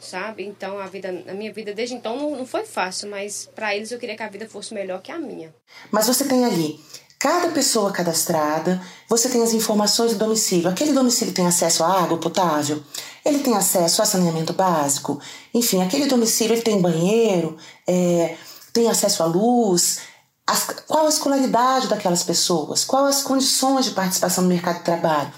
sabe? 0.00 0.46
Então 0.46 0.78
a 0.78 0.86
vida, 0.86 1.10
a 1.28 1.34
minha 1.34 1.52
vida 1.52 1.74
desde 1.74 1.94
então 1.94 2.16
não, 2.16 2.36
não 2.36 2.46
foi 2.46 2.64
fácil, 2.64 3.10
mas 3.10 3.50
para 3.54 3.76
eles 3.76 3.92
eu 3.92 3.98
queria 3.98 4.16
que 4.16 4.22
a 4.22 4.28
vida 4.30 4.48
fosse 4.48 4.72
melhor 4.72 5.02
que 5.02 5.12
a 5.12 5.18
minha. 5.18 5.54
Mas 5.90 6.06
você 6.06 6.24
tem 6.24 6.46
ali 6.46 6.80
cada 7.18 7.48
pessoa 7.48 7.92
cadastrada, 7.92 8.80
você 9.08 9.28
tem 9.28 9.42
as 9.42 9.52
informações 9.52 10.12
do 10.12 10.18
domicílio. 10.18 10.70
Aquele 10.70 10.92
domicílio 10.92 11.34
tem 11.34 11.46
acesso 11.46 11.84
à 11.84 12.02
água 12.02 12.16
potável, 12.16 12.82
ele 13.24 13.40
tem 13.40 13.54
acesso 13.54 14.00
a 14.00 14.06
saneamento 14.06 14.54
básico, 14.54 15.20
enfim, 15.52 15.82
aquele 15.82 16.06
domicílio 16.06 16.54
ele 16.54 16.62
tem 16.62 16.80
banheiro, 16.80 17.58
é, 17.86 18.36
tem 18.72 18.88
acesso 18.88 19.22
à 19.22 19.26
luz. 19.26 20.00
As, 20.46 20.64
qual 20.86 21.06
a 21.06 21.08
escolaridade 21.08 21.88
daquelas 21.88 22.22
pessoas? 22.22 22.84
Quais 22.84 23.16
as 23.16 23.22
condições 23.22 23.86
de 23.86 23.90
participação 23.90 24.44
no 24.44 24.48
mercado 24.48 24.78
de 24.78 24.84
trabalho? 24.84 25.32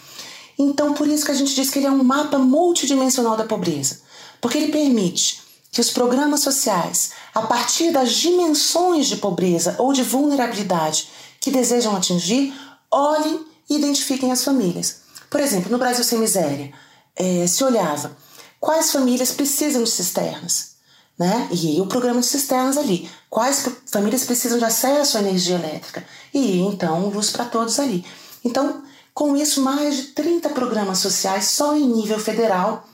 Então, 0.59 0.93
por 0.93 1.07
isso 1.07 1.25
que 1.25 1.31
a 1.31 1.35
gente 1.35 1.55
diz 1.55 1.71
que 1.71 1.79
ele 1.79 1.87
é 1.87 1.91
um 1.91 2.03
mapa 2.03 2.39
multidimensional 2.39 3.37
da 3.37 3.45
pobreza, 3.45 4.01
porque 4.41 4.59
ele 4.59 4.73
permite 4.73 5.41
que 5.71 5.81
os 5.81 5.91
programas 5.91 6.41
sociais, 6.41 7.13
a 7.35 7.43
partir 7.43 7.93
das 7.93 8.13
dimensões 8.13 9.07
de 9.07 9.17
pobreza 9.17 9.77
ou 9.79 9.93
de 9.93 10.03
vulnerabilidade 10.03 11.09
que 11.41 11.51
desejam 11.51 11.95
atingir, 11.97 12.53
olhem 12.91 13.47
e 13.71 13.77
identifiquem 13.77 14.33
as 14.33 14.43
famílias. 14.43 15.03
Por 15.31 15.41
exemplo, 15.41 15.71
no 15.71 15.79
Brasil 15.79 16.03
Sem 16.03 16.19
Miséria, 16.19 16.73
é, 17.15 17.47
se 17.47 17.63
olhava 17.63 18.17
quais 18.59 18.91
famílias 18.91 19.31
precisam 19.31 19.85
de 19.85 19.91
cisternas, 19.91 20.78
né? 21.19 21.49
E 21.51 21.81
o 21.81 21.87
programa 21.87 22.21
de 22.21 22.27
cisternas 22.27 22.77
ali, 22.77 23.11
quais 23.29 23.69
famílias 23.87 24.25
precisam 24.25 24.59
de 24.59 24.65
acesso 24.65 25.19
à 25.19 25.21
energia 25.21 25.57
elétrica 25.57 26.05
e 26.33 26.61
então 26.61 27.09
luz 27.09 27.31
para 27.31 27.45
todos 27.45 27.81
ali. 27.81 28.05
Então, 28.45 28.83
com 29.13 29.37
isso, 29.37 29.61
mais 29.63 29.97
de 29.97 30.03
30 30.09 30.51
programas 30.51 30.99
sociais 30.99 31.47
só 31.47 31.77
em 31.77 31.89
nível 31.89 32.19
federal 32.21 32.89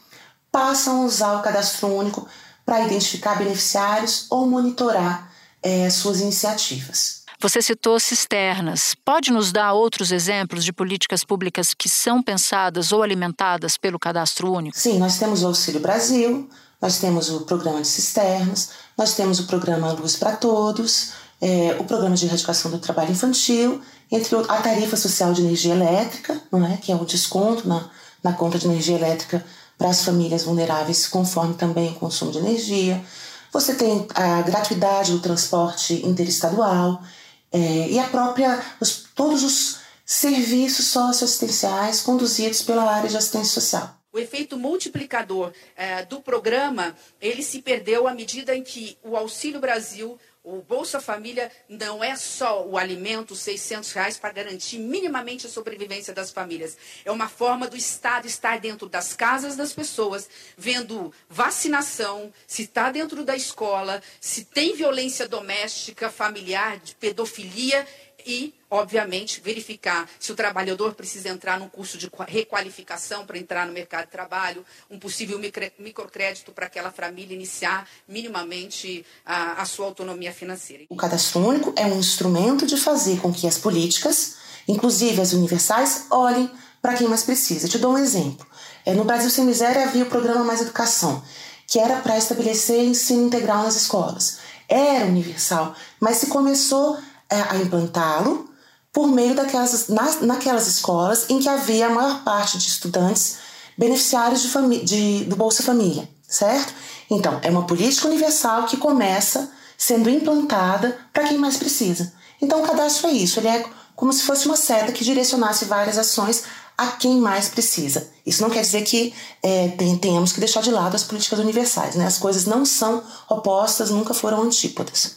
passam 0.50 1.02
a 1.02 1.04
usar 1.04 1.38
o 1.38 1.42
cadastro 1.42 1.88
único 1.88 2.26
para 2.64 2.80
identificar 2.80 3.34
beneficiários 3.34 4.26
ou 4.30 4.46
monitorar 4.46 5.30
é, 5.62 5.90
suas 5.90 6.20
iniciativas. 6.20 7.24
Você 7.40 7.60
citou 7.60 8.00
cisternas. 8.00 8.94
Pode 9.04 9.30
nos 9.30 9.52
dar 9.52 9.74
outros 9.74 10.12
exemplos 10.12 10.64
de 10.64 10.72
políticas 10.72 11.24
públicas 11.24 11.74
que 11.74 11.90
são 11.90 12.22
pensadas 12.22 12.90
ou 12.90 13.02
alimentadas 13.02 13.76
pelo 13.76 13.98
cadastro 13.98 14.50
único? 14.50 14.78
Sim, 14.78 14.98
nós 14.98 15.18
temos 15.18 15.42
o 15.42 15.48
Auxílio 15.48 15.80
Brasil, 15.80 16.48
nós 16.84 16.98
temos 16.98 17.30
o 17.30 17.40
programa 17.40 17.80
de 17.80 17.88
cisternas, 17.88 18.68
nós 18.94 19.14
temos 19.14 19.40
o 19.40 19.46
programa 19.46 19.90
Luz 19.92 20.16
para 20.16 20.36
Todos, 20.36 21.12
é, 21.40 21.74
o 21.80 21.84
programa 21.84 22.14
de 22.14 22.26
erradicação 22.26 22.70
do 22.70 22.78
trabalho 22.78 23.10
infantil, 23.10 23.80
entre 24.12 24.36
a 24.36 24.56
tarifa 24.60 24.94
social 24.94 25.32
de 25.32 25.40
energia 25.40 25.72
elétrica, 25.72 26.38
não 26.52 26.62
é? 26.66 26.76
que 26.76 26.92
é 26.92 26.94
o 26.94 27.06
desconto 27.06 27.66
na, 27.66 27.88
na 28.22 28.34
conta 28.34 28.58
de 28.58 28.66
energia 28.66 28.96
elétrica 28.96 29.42
para 29.78 29.88
as 29.88 30.04
famílias 30.04 30.42
vulneráveis, 30.42 31.06
conforme 31.06 31.54
também 31.54 31.88
o 31.88 31.94
consumo 31.94 32.30
de 32.30 32.36
energia. 32.36 33.02
Você 33.50 33.76
tem 33.76 34.06
a 34.14 34.42
gratuidade 34.42 35.12
do 35.12 35.20
transporte 35.20 36.06
interestadual 36.06 37.02
é, 37.50 37.88
e 37.88 37.98
a 37.98 38.04
própria, 38.08 38.62
os, 38.78 39.06
todos 39.14 39.42
os 39.42 39.78
serviços 40.04 40.84
socioassistenciais 40.88 42.02
conduzidos 42.02 42.60
pela 42.60 42.92
área 42.92 43.08
de 43.08 43.16
assistência 43.16 43.58
social. 43.58 44.03
O 44.14 44.18
efeito 44.20 44.56
multiplicador 44.56 45.52
é, 45.74 46.04
do 46.04 46.20
programa 46.20 46.96
ele 47.20 47.42
se 47.42 47.60
perdeu 47.60 48.06
à 48.06 48.14
medida 48.14 48.54
em 48.54 48.62
que 48.62 48.96
o 49.02 49.16
Auxílio 49.16 49.58
Brasil 49.58 50.16
o 50.44 50.60
Bolsa 50.60 51.00
Família 51.00 51.50
não 51.66 52.04
é 52.04 52.14
só 52.16 52.66
o 52.66 52.76
alimento, 52.76 53.34
600 53.34 53.90
reais, 53.92 54.18
para 54.18 54.30
garantir 54.30 54.78
minimamente 54.78 55.46
a 55.46 55.50
sobrevivência 55.50 56.12
das 56.12 56.30
famílias. 56.30 56.76
É 57.02 57.10
uma 57.10 57.30
forma 57.30 57.66
do 57.66 57.78
Estado 57.78 58.26
estar 58.26 58.60
dentro 58.60 58.86
das 58.86 59.14
casas 59.14 59.56
das 59.56 59.72
pessoas, 59.72 60.28
vendo 60.54 61.10
vacinação, 61.30 62.30
se 62.46 62.64
está 62.64 62.90
dentro 62.90 63.24
da 63.24 63.34
escola, 63.34 64.02
se 64.20 64.44
tem 64.44 64.76
violência 64.76 65.26
doméstica, 65.26 66.10
familiar, 66.10 66.78
de 66.78 66.94
pedofilia 66.94 67.86
e, 68.26 68.54
obviamente, 68.70 69.40
verificar 69.40 70.08
se 70.18 70.32
o 70.32 70.34
trabalhador 70.34 70.94
precisa 70.94 71.28
entrar 71.28 71.58
num 71.58 71.68
curso 71.68 71.98
de 71.98 72.10
requalificação 72.26 73.26
para 73.26 73.38
entrar 73.38 73.66
no 73.66 73.72
mercado 73.72 74.06
de 74.06 74.10
trabalho, 74.10 74.64
um 74.90 74.98
possível 74.98 75.38
microcrédito 75.78 76.52
para 76.52 76.66
aquela 76.66 76.90
família 76.90 77.34
iniciar 77.34 77.88
minimamente 78.08 79.04
a, 79.24 79.62
a 79.62 79.64
sua 79.64 79.86
autonomia 79.86 80.32
financeira. 80.32 80.84
O 80.88 80.96
cadastro 80.96 81.40
único 81.40 81.72
é 81.76 81.86
um 81.86 81.98
instrumento 81.98 82.66
de 82.66 82.76
fazer 82.76 83.20
com 83.20 83.32
que 83.32 83.46
as 83.46 83.58
políticas, 83.58 84.36
inclusive 84.66 85.20
as 85.20 85.32
universais, 85.32 86.06
olhem 86.10 86.50
para 86.80 86.94
quem 86.94 87.08
mais 87.08 87.22
precisa. 87.22 87.68
Te 87.68 87.78
dou 87.78 87.94
um 87.94 87.98
exemplo. 87.98 88.46
É, 88.84 88.92
no 88.92 89.04
Brasil 89.04 89.30
Sem 89.30 89.44
Miséria 89.44 89.84
havia 89.84 90.04
o 90.04 90.08
programa 90.08 90.44
Mais 90.44 90.60
Educação, 90.60 91.22
que 91.66 91.78
era 91.78 92.00
para 92.00 92.18
estabelecer 92.18 92.84
ensino 92.84 93.26
integral 93.26 93.62
nas 93.62 93.76
escolas. 93.76 94.38
Era 94.68 95.06
universal, 95.06 95.74
mas 95.98 96.18
se 96.18 96.26
começou 96.26 96.98
a 97.30 97.56
implantá-lo 97.56 98.50
por 98.92 99.08
meio 99.08 99.34
daquelas 99.34 99.88
nas, 99.88 100.20
naquelas 100.20 100.68
escolas 100.68 101.26
em 101.28 101.40
que 101.40 101.48
havia 101.48 101.86
a 101.86 101.90
maior 101.90 102.22
parte 102.22 102.58
de 102.58 102.68
estudantes 102.68 103.38
beneficiários 103.76 104.42
de, 104.42 104.84
de, 104.84 105.24
do 105.24 105.36
Bolsa 105.36 105.62
Família, 105.62 106.08
certo? 106.28 106.72
Então, 107.10 107.40
é 107.42 107.50
uma 107.50 107.66
política 107.66 108.06
universal 108.06 108.66
que 108.66 108.76
começa 108.76 109.50
sendo 109.76 110.08
implantada 110.08 110.96
para 111.12 111.24
quem 111.24 111.36
mais 111.36 111.56
precisa. 111.56 112.12
Então, 112.40 112.62
o 112.62 112.66
cadastro 112.66 113.08
é 113.08 113.12
isso, 113.12 113.40
ele 113.40 113.48
é 113.48 113.64
como 113.96 114.12
se 114.12 114.22
fosse 114.22 114.46
uma 114.46 114.56
seta 114.56 114.92
que 114.92 115.04
direcionasse 115.04 115.64
várias 115.64 115.98
ações 115.98 116.44
a 116.76 116.88
quem 116.88 117.18
mais 117.18 117.48
precisa. 117.48 118.08
Isso 118.26 118.42
não 118.42 118.50
quer 118.50 118.62
dizer 118.62 118.82
que 118.82 119.14
é, 119.42 119.68
tenhamos 120.00 120.32
que 120.32 120.40
deixar 120.40 120.60
de 120.60 120.70
lado 120.70 120.96
as 120.96 121.04
políticas 121.04 121.38
universais, 121.38 121.94
né? 121.94 122.06
As 122.06 122.18
coisas 122.18 122.46
não 122.46 122.64
são 122.64 123.02
opostas, 123.28 123.90
nunca 123.90 124.12
foram 124.12 124.42
antípodas. 124.42 125.16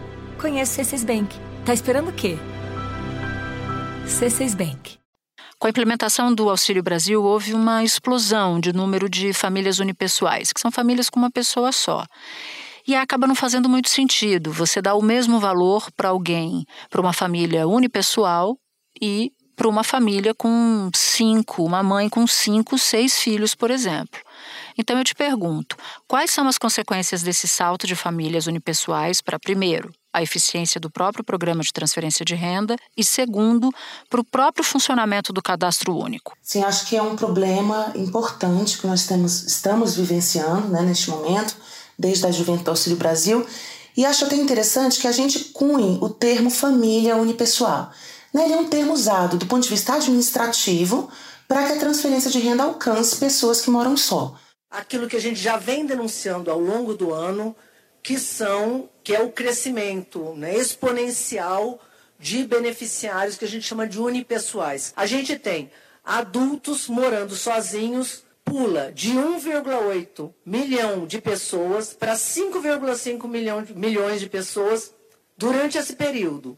Conheço 0.41 0.81
C6 0.81 1.05
Bank. 1.05 1.39
Tá 1.63 1.71
esperando 1.71 2.09
o 2.09 2.13
quê? 2.13 2.35
C6 4.07 4.55
Bank. 4.55 4.97
Com 5.59 5.67
a 5.67 5.69
implementação 5.69 6.33
do 6.33 6.49
Auxílio 6.49 6.81
Brasil, 6.81 7.23
houve 7.23 7.53
uma 7.53 7.83
explosão 7.83 8.59
de 8.59 8.73
número 8.73 9.07
de 9.07 9.33
famílias 9.33 9.77
unipessoais, 9.77 10.51
que 10.51 10.59
são 10.59 10.71
famílias 10.71 11.11
com 11.11 11.19
uma 11.19 11.29
pessoa 11.29 11.71
só. 11.71 12.03
E 12.87 12.95
acaba 12.95 13.27
não 13.27 13.35
fazendo 13.35 13.69
muito 13.69 13.87
sentido 13.91 14.51
você 14.51 14.81
dar 14.81 14.95
o 14.95 15.03
mesmo 15.03 15.39
valor 15.39 15.91
para 15.95 16.09
alguém, 16.09 16.65
para 16.89 17.01
uma 17.01 17.13
família 17.13 17.67
unipessoal 17.67 18.57
e 18.99 19.31
para 19.55 19.67
uma 19.67 19.83
família 19.83 20.33
com 20.33 20.89
cinco, 20.95 21.63
uma 21.63 21.83
mãe 21.83 22.09
com 22.09 22.25
cinco, 22.25 22.79
seis 22.79 23.19
filhos, 23.19 23.53
por 23.53 23.69
exemplo. 23.69 24.19
Então 24.75 24.97
eu 24.97 25.03
te 25.03 25.13
pergunto, 25.13 25.77
quais 26.07 26.31
são 26.31 26.47
as 26.47 26.57
consequências 26.57 27.21
desse 27.21 27.47
salto 27.47 27.85
de 27.85 27.95
famílias 27.95 28.47
unipessoais 28.47 29.21
para, 29.21 29.37
primeiro, 29.37 29.93
a 30.13 30.21
eficiência 30.21 30.79
do 30.79 30.89
próprio 30.89 31.23
programa 31.23 31.61
de 31.63 31.71
transferência 31.71 32.25
de 32.25 32.35
renda 32.35 32.75
e, 32.95 33.03
segundo, 33.03 33.71
para 34.09 34.21
o 34.21 34.23
próprio 34.23 34.63
funcionamento 34.63 35.31
do 35.31 35.41
cadastro 35.41 35.97
único? 35.97 36.35
Sim, 36.41 36.63
acho 36.63 36.87
que 36.87 36.95
é 36.95 37.01
um 37.01 37.15
problema 37.15 37.91
importante 37.95 38.77
que 38.77 38.87
nós 38.87 39.05
temos, 39.05 39.43
estamos 39.43 39.95
vivenciando 39.95 40.67
né, 40.67 40.81
neste 40.81 41.09
momento, 41.09 41.55
desde 41.97 42.25
a 42.25 42.31
Juventude 42.31 42.65
do 42.65 42.71
Auxílio 42.71 42.97
Brasil, 42.97 43.45
e 43.95 44.05
acho 44.05 44.25
até 44.25 44.35
interessante 44.35 44.99
que 44.99 45.07
a 45.07 45.11
gente 45.11 45.39
cunhe 45.45 45.97
o 46.01 46.09
termo 46.09 46.49
família 46.49 47.15
unipessoal. 47.17 47.91
Né, 48.33 48.45
ele 48.45 48.53
é 48.53 48.57
um 48.57 48.67
termo 48.67 48.93
usado 48.93 49.37
do 49.37 49.45
ponto 49.45 49.63
de 49.63 49.69
vista 49.69 49.95
administrativo 49.95 51.09
para 51.47 51.65
que 51.67 51.73
a 51.73 51.79
transferência 51.79 52.31
de 52.31 52.39
renda 52.39 52.63
alcance 52.63 53.17
pessoas 53.17 53.61
que 53.61 53.69
moram 53.69 53.97
só. 53.97 54.35
Aquilo 54.69 55.07
que 55.07 55.17
a 55.17 55.19
gente 55.19 55.37
já 55.37 55.57
vem 55.57 55.85
denunciando 55.85 56.49
ao 56.49 56.57
longo 56.57 56.93
do 56.93 57.13
ano, 57.13 57.53
que 58.03 58.17
são 58.17 58.89
que 59.03 59.15
é 59.15 59.21
o 59.21 59.31
crescimento 59.31 60.33
né, 60.35 60.55
exponencial 60.55 61.79
de 62.19 62.43
beneficiários 62.45 63.35
que 63.35 63.45
a 63.45 63.47
gente 63.47 63.65
chama 63.65 63.87
de 63.87 63.99
unipessoais. 63.99 64.93
A 64.95 65.05
gente 65.05 65.37
tem 65.39 65.71
adultos 66.03 66.87
morando 66.87 67.35
sozinhos, 67.35 68.23
pula 68.45 68.91
de 68.91 69.11
1,8 69.11 70.31
milhão 70.45 71.05
de 71.05 71.19
pessoas 71.19 71.93
para 71.93 72.13
5,5 72.13 73.27
milhão, 73.27 73.65
milhões 73.75 74.19
de 74.19 74.29
pessoas 74.29 74.93
durante 75.37 75.77
esse 75.77 75.95
período. 75.95 76.57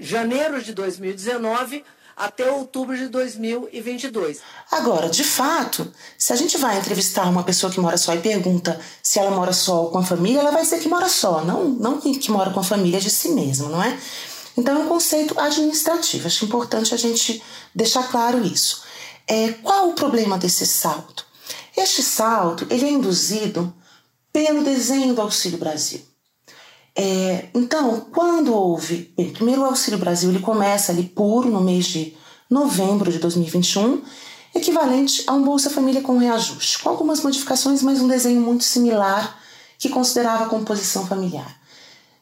janeiro 0.00 0.62
de 0.62 0.72
2019 0.72 1.84
até 2.16 2.50
outubro 2.50 2.96
de 2.96 3.08
2022. 3.08 4.40
Agora, 4.72 5.10
de 5.10 5.22
fato, 5.22 5.92
se 6.16 6.32
a 6.32 6.36
gente 6.36 6.56
vai 6.56 6.78
entrevistar 6.78 7.28
uma 7.28 7.42
pessoa 7.44 7.70
que 7.70 7.78
mora 7.78 7.98
só 7.98 8.14
e 8.14 8.20
pergunta 8.20 8.80
se 9.02 9.18
ela 9.18 9.30
mora 9.30 9.52
só 9.52 9.82
ou 9.82 9.90
com 9.90 9.98
a 9.98 10.02
família, 10.02 10.40
ela 10.40 10.50
vai 10.50 10.62
dizer 10.62 10.80
que 10.80 10.88
mora 10.88 11.08
só, 11.10 11.44
não, 11.44 11.68
não 11.68 12.00
que 12.00 12.30
mora 12.30 12.50
com 12.50 12.60
a 12.60 12.64
família 12.64 12.98
de 12.98 13.10
si 13.10 13.28
mesma, 13.28 13.68
não 13.68 13.82
é? 13.82 13.98
Então 14.56 14.74
é 14.74 14.78
um 14.78 14.88
conceito 14.88 15.38
administrativo. 15.38 16.26
Acho 16.26 16.46
importante 16.46 16.94
a 16.94 16.96
gente 16.96 17.42
deixar 17.74 18.08
claro 18.08 18.42
isso. 18.42 18.82
É, 19.28 19.52
qual 19.62 19.90
o 19.90 19.92
problema 19.92 20.38
desse 20.38 20.66
salto? 20.66 21.26
Este 21.76 22.02
salto 22.02 22.66
ele 22.70 22.86
é 22.86 22.90
induzido 22.90 23.74
pelo 24.32 24.64
desenho 24.64 25.14
do 25.14 25.20
Auxílio 25.20 25.58
Brasil. 25.58 26.00
É, 26.98 27.48
então, 27.54 28.06
quando 28.10 28.54
houve. 28.54 29.12
Bem, 29.14 29.30
primeiro, 29.30 29.60
o 29.60 29.66
Auxílio 29.66 29.98
Brasil 29.98 30.30
ele 30.30 30.40
começa 30.40 30.90
ali 30.90 31.02
puro 31.02 31.50
no 31.50 31.60
mês 31.60 31.84
de 31.84 32.16
novembro 32.48 33.12
de 33.12 33.18
2021, 33.18 34.02
equivalente 34.54 35.22
a 35.26 35.34
um 35.34 35.44
Bolsa 35.44 35.68
Família 35.68 36.00
com 36.00 36.16
reajuste, 36.16 36.78
com 36.78 36.88
algumas 36.88 37.22
modificações, 37.22 37.82
mas 37.82 38.00
um 38.00 38.08
desenho 38.08 38.40
muito 38.40 38.64
similar 38.64 39.38
que 39.78 39.90
considerava 39.90 40.44
a 40.44 40.48
composição 40.48 41.06
familiar. 41.06 41.60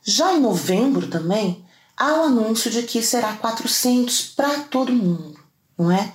Já 0.03 0.33
em 0.35 0.41
novembro 0.41 1.07
também, 1.07 1.65
há 1.97 2.15
o 2.15 2.25
anúncio 2.25 2.69
de 2.69 2.83
que 2.83 3.01
será 3.01 3.35
400 3.35 4.33
para 4.35 4.59
todo 4.65 4.93
mundo, 4.93 5.39
não 5.79 5.93
é? 5.93 6.13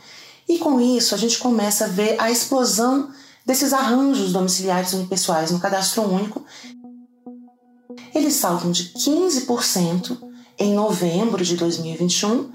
E 0.49 0.57
com 0.57 0.81
isso 0.81 1.15
a 1.15 1.17
gente 1.17 1.37
começa 1.37 1.85
a 1.85 1.87
ver 1.87 2.19
a 2.19 2.29
explosão 2.29 3.09
desses 3.45 3.71
arranjos 3.71 4.33
domiciliares 4.33 4.91
unipessoais 4.91 5.51
no 5.51 5.59
cadastro 5.59 6.03
único 6.03 6.43
eles 8.19 8.35
saltam 8.35 8.71
de 8.71 8.85
15% 8.85 10.17
em 10.57 10.73
novembro 10.73 11.43
de 11.43 11.55
2021 11.55 12.51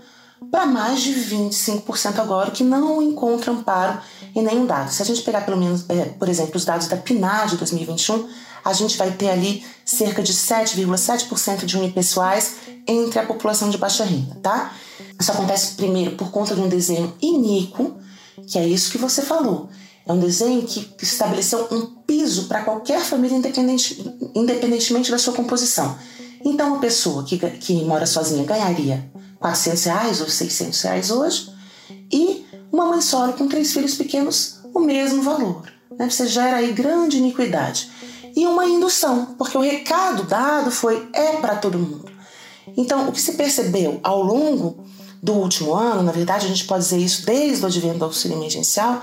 para 0.51 0.67
mais 0.67 1.01
de 1.01 1.13
25% 1.13 2.19
agora, 2.19 2.51
que 2.51 2.63
não 2.63 3.01
encontram 3.03 3.55
amparo 3.55 3.99
em 4.35 4.43
nenhum 4.43 4.67
dado. 4.67 4.91
Se 4.91 5.03
a 5.03 5.05
gente 5.05 5.23
pegar 5.23 5.41
pelo 5.43 5.57
menos, 5.57 5.85
é, 5.89 6.05
por 6.05 6.29
exemplo, 6.29 6.57
os 6.57 6.65
dados 6.65 6.87
da 6.87 6.97
PNAD 6.97 7.51
de 7.51 7.57
2021, 7.57 8.29
a 8.65 8.73
gente 8.73 8.97
vai 8.97 9.11
ter 9.13 9.31
ali 9.31 9.65
cerca 9.85 10.23
de 10.23 10.33
7,7% 10.33 11.65
de 11.65 11.77
unipessoais 11.77 12.57
entre 12.87 13.19
a 13.19 13.27
população 13.27 13.71
de 13.71 13.79
baixa 13.79 14.05
renda, 14.05 14.37
tá? 14.43 14.73
Isso 15.19 15.31
acontece 15.31 15.75
primeiro 15.75 16.13
por 16.13 16.31
conta 16.31 16.55
de 16.55 16.61
um 16.61 16.69
desenho 16.69 17.15
iníquo, 17.21 17.97
que 18.47 18.59
é 18.59 18.67
isso 18.67 18.91
que 18.91 18.99
você 18.99 19.23
falou. 19.23 19.69
É 20.07 20.13
um 20.13 20.19
desenho 20.19 20.63
que 20.63 20.91
estabeleceu 21.03 21.67
um 21.71 21.87
piso 22.07 22.47
para 22.47 22.63
qualquer 22.63 23.01
família, 23.01 23.37
independente, 23.37 24.05
independentemente 24.35 25.11
da 25.11 25.19
sua 25.19 25.33
composição. 25.33 25.97
Então, 26.45 26.69
uma 26.69 26.79
pessoa 26.79 27.25
que, 27.25 27.39
que 27.39 27.85
mora 27.85 28.05
sozinha 28.05 28.45
ganharia 28.45 29.11
400 29.41 29.85
reais 29.85 30.21
ou 30.21 30.29
600 30.29 30.81
reais 30.83 31.11
hoje, 31.11 31.51
e 32.13 32.45
uma 32.71 32.87
mãe 32.87 33.01
solo 33.01 33.33
com 33.33 33.49
três 33.49 33.73
filhos 33.73 33.95
pequenos, 33.95 34.61
o 34.75 34.81
mesmo 34.81 35.23
valor. 35.23 35.63
Né? 35.99 36.09
Você 36.11 36.27
gera 36.27 36.57
aí 36.57 36.73
grande 36.73 37.19
iniquidade. 37.19 37.91
E 38.37 38.47
uma 38.47 38.67
indução, 38.67 39.35
porque 39.39 39.57
o 39.57 39.61
recado 39.61 40.25
dado 40.25 40.71
foi 40.71 41.09
é 41.13 41.37
para 41.37 41.57
todo 41.57 41.79
mundo. 41.79 42.11
Então, 42.77 43.09
o 43.09 43.13
que 43.13 43.21
se 43.21 43.35
percebeu 43.35 44.01
ao 44.03 44.23
longo 44.23 44.85
do 45.23 45.35
último 45.35 45.73
ano, 45.73 46.03
na 46.03 46.13
verdade, 46.13 46.47
a 46.47 46.49
gente 46.49 46.65
pode 46.65 46.83
dizer 46.83 46.99
isso 46.99 47.25
desde 47.25 47.63
o 47.63 47.67
advento 47.67 47.99
do 47.99 48.05
auxílio 48.05 48.37
emergencial, 48.37 49.03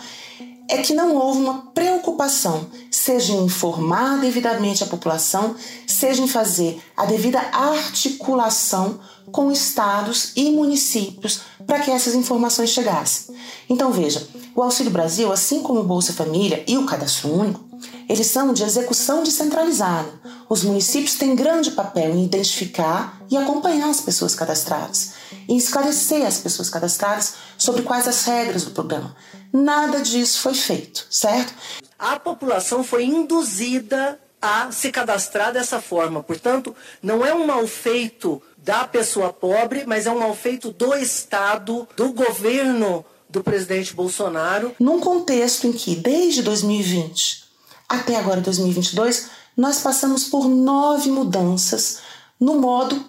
é 0.72 0.78
que 0.78 0.94
não 0.94 1.16
houve 1.16 1.42
uma 1.42 1.66
preocupação, 1.74 2.66
seja 2.90 3.34
em 3.34 3.44
informar 3.44 4.22
devidamente 4.22 4.82
a 4.84 4.88
população, 4.88 5.54
seja 5.86 6.24
em 6.24 6.28
fazer 6.28 6.82
a 6.96 7.06
devida 7.06 7.42
articulação 7.52 8.98
com 9.34 9.52
estados 9.52 10.32
e 10.34 10.50
municípios 10.50 11.42
para 11.68 11.80
que 11.80 11.92
essas 11.92 12.16
informações 12.16 12.70
chegassem. 12.70 13.36
Então 13.70 13.92
veja, 13.92 14.26
o 14.56 14.64
Auxílio 14.64 14.92
Brasil, 14.92 15.30
assim 15.30 15.62
como 15.62 15.82
o 15.82 15.84
Bolsa 15.84 16.14
Família 16.14 16.64
e 16.66 16.78
o 16.78 16.86
Cadastro 16.86 17.34
Único, 17.34 17.60
eles 18.08 18.28
são 18.28 18.54
de 18.54 18.64
execução 18.64 19.24
descentralizada. 19.24 20.10
Os 20.50 20.64
municípios 20.64 21.16
têm 21.16 21.36
grande 21.36 21.72
papel 21.72 22.16
em 22.16 22.24
identificar 22.24 23.22
e 23.30 23.36
acompanhar 23.36 23.90
as 23.90 24.02
pessoas 24.02 24.36
cadastradas, 24.36 25.12
e 25.48 25.56
esclarecer 25.56 26.26
as 26.26 26.38
pessoas 26.38 26.70
cadastradas 26.70 27.34
sobre 27.58 27.82
quais 27.82 28.08
as 28.08 28.24
regras 28.24 28.64
do 28.64 28.72
programa. 28.72 29.16
Nada 29.54 30.02
disso 30.02 30.40
foi 30.40 30.54
feito, 30.54 31.06
certo? 31.10 31.54
A 31.98 32.20
população 32.20 32.84
foi 32.84 33.06
induzida 33.06 34.20
a 34.42 34.72
se 34.72 34.92
cadastrar 34.92 35.54
dessa 35.54 35.80
forma. 35.80 36.24
Portanto, 36.24 36.76
não 37.02 37.26
é 37.26 37.34
um 37.34 37.46
mal 37.46 37.66
feito 37.68 38.42
da 38.58 38.86
pessoa 38.86 39.32
pobre, 39.32 39.84
mas 39.86 40.08
é 40.08 40.12
um 40.12 40.20
mal 40.20 40.36
feito 40.36 40.72
do 40.72 40.96
Estado, 40.96 41.88
do 41.96 42.12
governo 42.12 43.06
do 43.30 43.44
presidente 43.44 43.94
Bolsonaro. 43.94 44.76
Num 44.80 45.00
contexto 45.00 45.68
em 45.68 45.72
que, 45.72 45.96
desde 45.96 46.42
2020 46.42 47.42
até 47.88 48.16
agora 48.16 48.42
2022, 48.42 49.30
nós 49.56 49.80
passamos 49.80 50.24
por 50.26 50.48
nove 50.48 51.10
mudanças 51.12 52.00
no 52.40 52.56
modo 52.56 53.04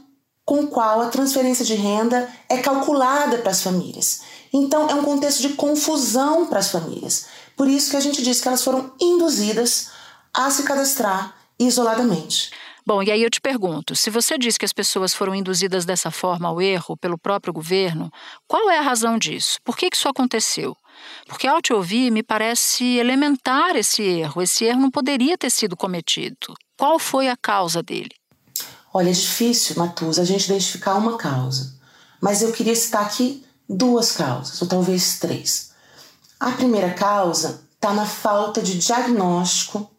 com 0.45 0.65
o 0.65 0.67
qual 0.67 1.01
a 1.01 1.09
transferência 1.09 1.65
de 1.65 1.75
renda 1.75 2.29
é 2.49 2.59
calculada 2.59 3.39
para 3.39 3.53
as 3.53 3.63
famílias. 3.63 4.23
Então, 4.53 4.89
é 4.89 4.95
um 4.95 5.03
contexto 5.03 5.41
de 5.41 5.51
confusão 5.51 6.47
para 6.47 6.59
as 6.59 6.71
famílias. 6.71 7.27
Por 7.57 7.69
isso 7.69 7.91
que 7.91 7.97
a 7.97 8.01
gente 8.01 8.23
diz 8.23 8.41
que 8.41 8.49
elas 8.49 8.63
foram 8.63 8.93
induzidas 9.01 9.91
a 10.33 10.51
se 10.51 10.63
cadastrar 10.63 11.35
isoladamente. 11.59 12.51
Bom, 12.85 13.03
e 13.03 13.11
aí 13.13 13.23
eu 13.23 13.31
te 13.31 13.41
pergunto: 13.41 13.95
se 13.95 14.11
você 14.11 14.37
diz 14.37 14.59
que 14.59 14.65
as 14.65 14.73
pessoas 14.73 15.15
foram 15.15 15.35
induzidas 15.35 15.85
dessa 15.85 16.11
forma 16.11 16.49
ao 16.49 16.61
erro 16.61 16.97
pelo 16.97 17.17
próprio 17.17 17.53
governo, 17.53 18.11
qual 18.47 18.69
é 18.71 18.79
a 18.79 18.83
razão 18.83 19.19
disso? 19.19 19.59
Por 19.65 19.77
que 19.77 19.89
isso 19.93 20.09
aconteceu? 20.09 20.77
Porque 21.27 21.47
ao 21.47 21.63
te 21.63 21.73
ouvir, 21.73 22.11
me 22.11 22.23
parece 22.23 22.97
elementar 22.97 23.77
esse 23.77 24.03
erro. 24.03 24.43
Esse 24.43 24.65
erro 24.65 24.81
não 24.81 24.91
poderia 24.91 25.39
ter 25.39 25.51
sido 25.51 25.77
cometido. 25.77 26.55
Qual 26.77 26.99
foi 26.99 27.29
a 27.29 27.37
causa 27.37 27.83
dele? 27.83 28.11
Olha, 28.93 29.11
é 29.11 29.13
difícil, 29.13 29.77
Matusa, 29.77 30.23
a 30.23 30.25
gente 30.25 30.45
identificar 30.45 30.95
uma 30.97 31.17
causa. 31.17 31.75
Mas 32.21 32.43
eu 32.43 32.53
queria 32.53 32.75
citar 32.75 33.03
aqui 33.03 33.45
duas 33.69 34.13
causas, 34.13 34.61
ou 34.61 34.69
talvez 34.69 35.19
três. 35.19 35.71
A 36.39 36.51
primeira 36.53 36.93
causa 36.93 37.63
está 37.75 37.93
na 37.93 38.07
falta 38.07 38.61
de 38.61 38.79
diagnóstico 38.79 39.91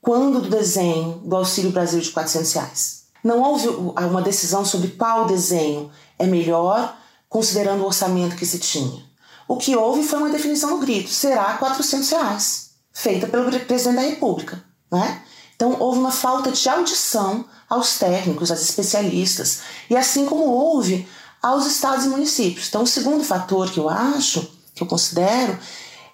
quando 0.00 0.40
do 0.40 0.48
desenho 0.48 1.20
do 1.24 1.36
Auxílio 1.36 1.70
Brasil 1.70 2.00
de 2.00 2.10
400 2.10 2.52
reais. 2.52 3.00
Não 3.22 3.40
houve 3.40 3.68
uma 3.68 4.22
decisão 4.22 4.64
sobre 4.64 4.88
qual 4.88 5.26
desenho 5.26 5.90
é 6.18 6.26
melhor, 6.26 6.96
considerando 7.28 7.82
o 7.82 7.86
orçamento 7.86 8.36
que 8.36 8.46
se 8.46 8.58
tinha. 8.58 9.04
O 9.46 9.56
que 9.56 9.76
houve 9.76 10.02
foi 10.02 10.20
uma 10.20 10.30
definição 10.30 10.70
no 10.70 10.78
grito: 10.78 11.10
será 11.10 11.54
400 11.58 12.08
reais, 12.10 12.70
feita 12.92 13.26
pelo 13.26 13.50
presidente 13.50 13.96
da 13.96 14.08
República. 14.08 14.64
Né? 14.90 15.22
Então, 15.54 15.76
houve 15.78 15.98
uma 15.98 16.10
falta 16.10 16.50
de 16.50 16.68
audição 16.68 17.44
aos 17.68 17.98
técnicos, 17.98 18.50
aos 18.50 18.62
especialistas, 18.62 19.60
e 19.90 19.96
assim 19.96 20.24
como 20.24 20.44
houve 20.44 21.06
aos 21.42 21.66
estados 21.66 22.04
e 22.04 22.08
municípios. 22.08 22.68
Então, 22.68 22.82
o 22.82 22.86
segundo 22.86 23.24
fator 23.24 23.70
que 23.70 23.78
eu 23.78 23.88
acho, 23.88 24.48
que 24.74 24.82
eu 24.82 24.86
considero, 24.86 25.58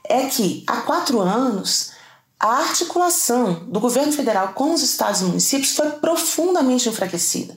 é 0.04 0.26
que 0.26 0.64
há 0.66 0.82
quatro 0.82 1.20
anos 1.20 1.90
a 2.38 2.58
articulação 2.58 3.64
do 3.66 3.80
governo 3.80 4.12
federal 4.12 4.48
com 4.48 4.72
os 4.72 4.82
estados 4.82 5.22
e 5.22 5.24
municípios 5.24 5.74
foi 5.74 5.90
profundamente 5.92 6.88
enfraquecida. 6.88 7.56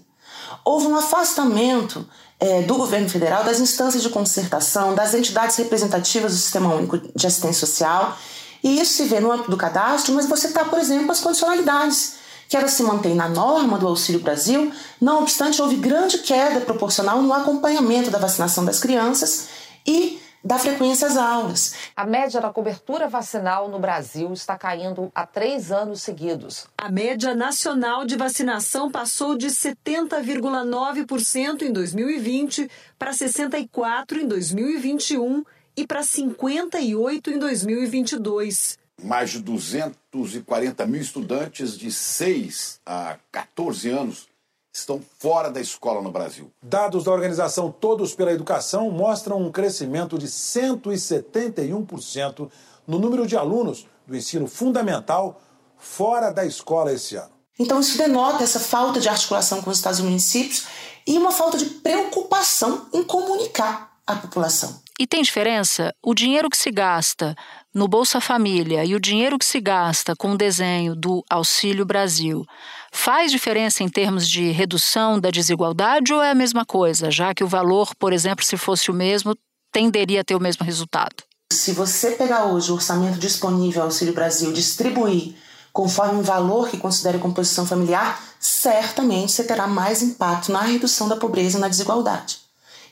Houve 0.63 0.87
um 0.87 0.95
afastamento 0.95 2.07
é, 2.39 2.61
do 2.61 2.75
governo 2.75 3.09
federal, 3.09 3.43
das 3.43 3.59
instâncias 3.59 4.01
de 4.01 4.09
concertação, 4.09 4.95
das 4.95 5.13
entidades 5.13 5.57
representativas 5.57 6.31
do 6.31 6.37
Sistema 6.37 6.73
Único 6.73 6.97
de 6.97 7.27
Assistência 7.27 7.67
Social. 7.67 8.17
E 8.63 8.79
isso 8.79 8.93
se 8.93 9.03
vê 9.03 9.19
no 9.19 9.31
âmbito 9.31 9.51
do 9.51 9.57
cadastro, 9.57 10.13
mas 10.13 10.27
você 10.27 10.47
está, 10.47 10.63
por 10.63 10.79
exemplo, 10.79 11.11
as 11.11 11.19
condicionalidades, 11.19 12.13
que 12.49 12.57
ela 12.57 12.67
se 12.67 12.81
mantém 12.81 13.13
na 13.13 13.29
norma 13.29 13.77
do 13.77 13.87
Auxílio 13.87 14.21
Brasil, 14.21 14.73
não 14.99 15.21
obstante, 15.21 15.61
houve 15.61 15.75
grande 15.75 16.17
queda 16.17 16.61
proporcional 16.61 17.21
no 17.21 17.31
acompanhamento 17.31 18.09
da 18.09 18.17
vacinação 18.17 18.65
das 18.65 18.79
crianças 18.79 19.49
e 19.85 20.19
da 20.43 20.57
frequência 20.57 21.07
às 21.07 21.15
aulas. 21.15 21.75
A 21.95 22.07
média 22.07 22.41
da 22.41 22.49
cobertura 22.49 23.07
vacinal 23.07 23.69
no 23.69 23.77
Brasil 23.77 24.33
está 24.33 24.57
caindo 24.57 25.11
há 25.13 25.27
três 25.27 25.71
anos 25.71 26.01
seguidos. 26.01 26.65
A 26.75 26.89
média 26.89 27.35
nacional 27.35 28.03
de 28.03 28.15
vacinação 28.15 28.89
passou 28.89 29.37
de 29.37 29.45
70,9% 29.47 31.61
em 31.61 31.71
2020 31.71 32.67
para 32.97 33.11
64% 33.11 34.23
em 34.23 34.27
2021 34.27 35.43
e 35.77 35.85
para 35.85 36.01
58% 36.01 37.27
em 37.27 37.37
2022. 37.37 38.78
Mais 39.03 39.31
de 39.31 39.39
240 39.39 40.85
mil 40.85 41.01
estudantes 41.01 41.77
de 41.77 41.91
6 41.91 42.79
a 42.85 43.17
14 43.31 43.89
anos 43.89 44.29
estão 44.73 45.01
fora 45.19 45.49
da 45.49 45.59
escola 45.59 46.01
no 46.01 46.11
Brasil. 46.11 46.51
Dados 46.61 47.05
da 47.05 47.11
organização 47.11 47.71
Todos 47.71 48.13
pela 48.13 48.31
Educação 48.31 48.91
mostram 48.91 49.41
um 49.41 49.51
crescimento 49.51 50.17
de 50.17 50.27
171% 50.27 52.49
no 52.87 52.99
número 52.99 53.27
de 53.27 53.35
alunos 53.35 53.85
do 54.07 54.15
ensino 54.15 54.47
fundamental 54.47 55.41
fora 55.77 56.31
da 56.31 56.45
escola 56.45 56.93
esse 56.93 57.15
ano. 57.15 57.31
Então, 57.57 57.79
isso 57.79 57.97
denota 57.97 58.43
essa 58.43 58.59
falta 58.59 58.99
de 58.99 59.09
articulação 59.09 59.61
com 59.61 59.69
os 59.69 59.77
estados 59.77 59.99
e 59.99 60.03
municípios 60.03 60.65
e 61.05 61.17
uma 61.17 61.31
falta 61.31 61.57
de 61.57 61.65
preocupação 61.65 62.87
em 62.93 63.03
comunicar 63.03 63.97
à 64.07 64.15
população. 64.15 64.81
E 64.97 65.05
tem 65.07 65.21
diferença? 65.21 65.93
O 66.03 66.13
dinheiro 66.13 66.49
que 66.49 66.57
se 66.57 66.71
gasta 66.71 67.35
no 67.73 67.87
Bolsa 67.87 68.19
Família 68.19 68.83
e 68.83 68.95
o 68.95 68.99
dinheiro 68.99 69.37
que 69.37 69.45
se 69.45 69.61
gasta 69.61 70.15
com 70.15 70.31
o 70.31 70.37
desenho 70.37 70.95
do 70.95 71.23
Auxílio 71.29 71.85
Brasil 71.85 72.43
faz 72.91 73.31
diferença 73.31 73.83
em 73.83 73.89
termos 73.89 74.27
de 74.27 74.51
redução 74.51 75.19
da 75.19 75.29
desigualdade 75.29 76.13
ou 76.13 76.21
é 76.21 76.31
a 76.31 76.35
mesma 76.35 76.65
coisa, 76.65 77.11
já 77.11 77.33
que 77.33 77.43
o 77.43 77.47
valor, 77.47 77.93
por 77.95 78.11
exemplo, 78.11 78.43
se 78.43 78.57
fosse 78.57 78.89
o 78.89 78.93
mesmo, 78.93 79.35
tenderia 79.71 80.21
a 80.21 80.23
ter 80.23 80.35
o 80.35 80.41
mesmo 80.41 80.65
resultado? 80.65 81.23
Se 81.53 81.71
você 81.71 82.11
pegar 82.11 82.45
hoje 82.45 82.71
o 82.71 82.75
orçamento 82.75 83.19
disponível 83.19 83.81
ao 83.81 83.87
Auxílio 83.87 84.13
Brasil, 84.13 84.51
distribuir 84.51 85.35
conforme 85.71 86.19
o 86.19 86.23
valor 86.23 86.69
que 86.69 86.77
considere 86.77 87.19
composição 87.19 87.65
familiar, 87.65 88.21
certamente 88.39 89.31
você 89.31 89.43
terá 89.43 89.67
mais 89.67 90.01
impacto 90.01 90.51
na 90.51 90.61
redução 90.61 91.07
da 91.07 91.15
pobreza 91.15 91.57
e 91.57 91.61
na 91.61 91.67
desigualdade. 91.67 92.39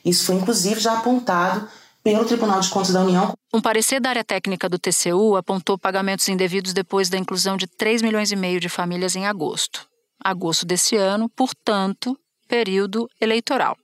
Isso 0.04 0.24
foi 0.24 0.36
inclusive 0.36 0.80
já 0.80 0.94
apontado 0.94 1.68
pelo 2.02 2.24
Tribunal 2.24 2.60
de 2.60 2.70
Contas 2.70 2.92
da 2.92 3.00
União. 3.00 3.34
Um 3.52 3.60
parecer 3.60 4.00
da 4.00 4.10
área 4.10 4.24
técnica 4.24 4.68
do 4.68 4.78
TCU 4.78 5.36
apontou 5.36 5.78
pagamentos 5.78 6.28
indevidos 6.28 6.72
depois 6.72 7.08
da 7.08 7.18
inclusão 7.18 7.56
de 7.56 7.66
3 7.66 8.02
milhões 8.02 8.32
e 8.32 8.36
meio 8.36 8.60
de 8.60 8.68
famílias 8.68 9.16
em 9.16 9.26
agosto. 9.26 9.86
Agosto 10.22 10.66
desse 10.66 10.96
ano, 10.96 11.28
portanto, 11.28 12.18
período 12.48 13.08
eleitoral. 13.20 13.76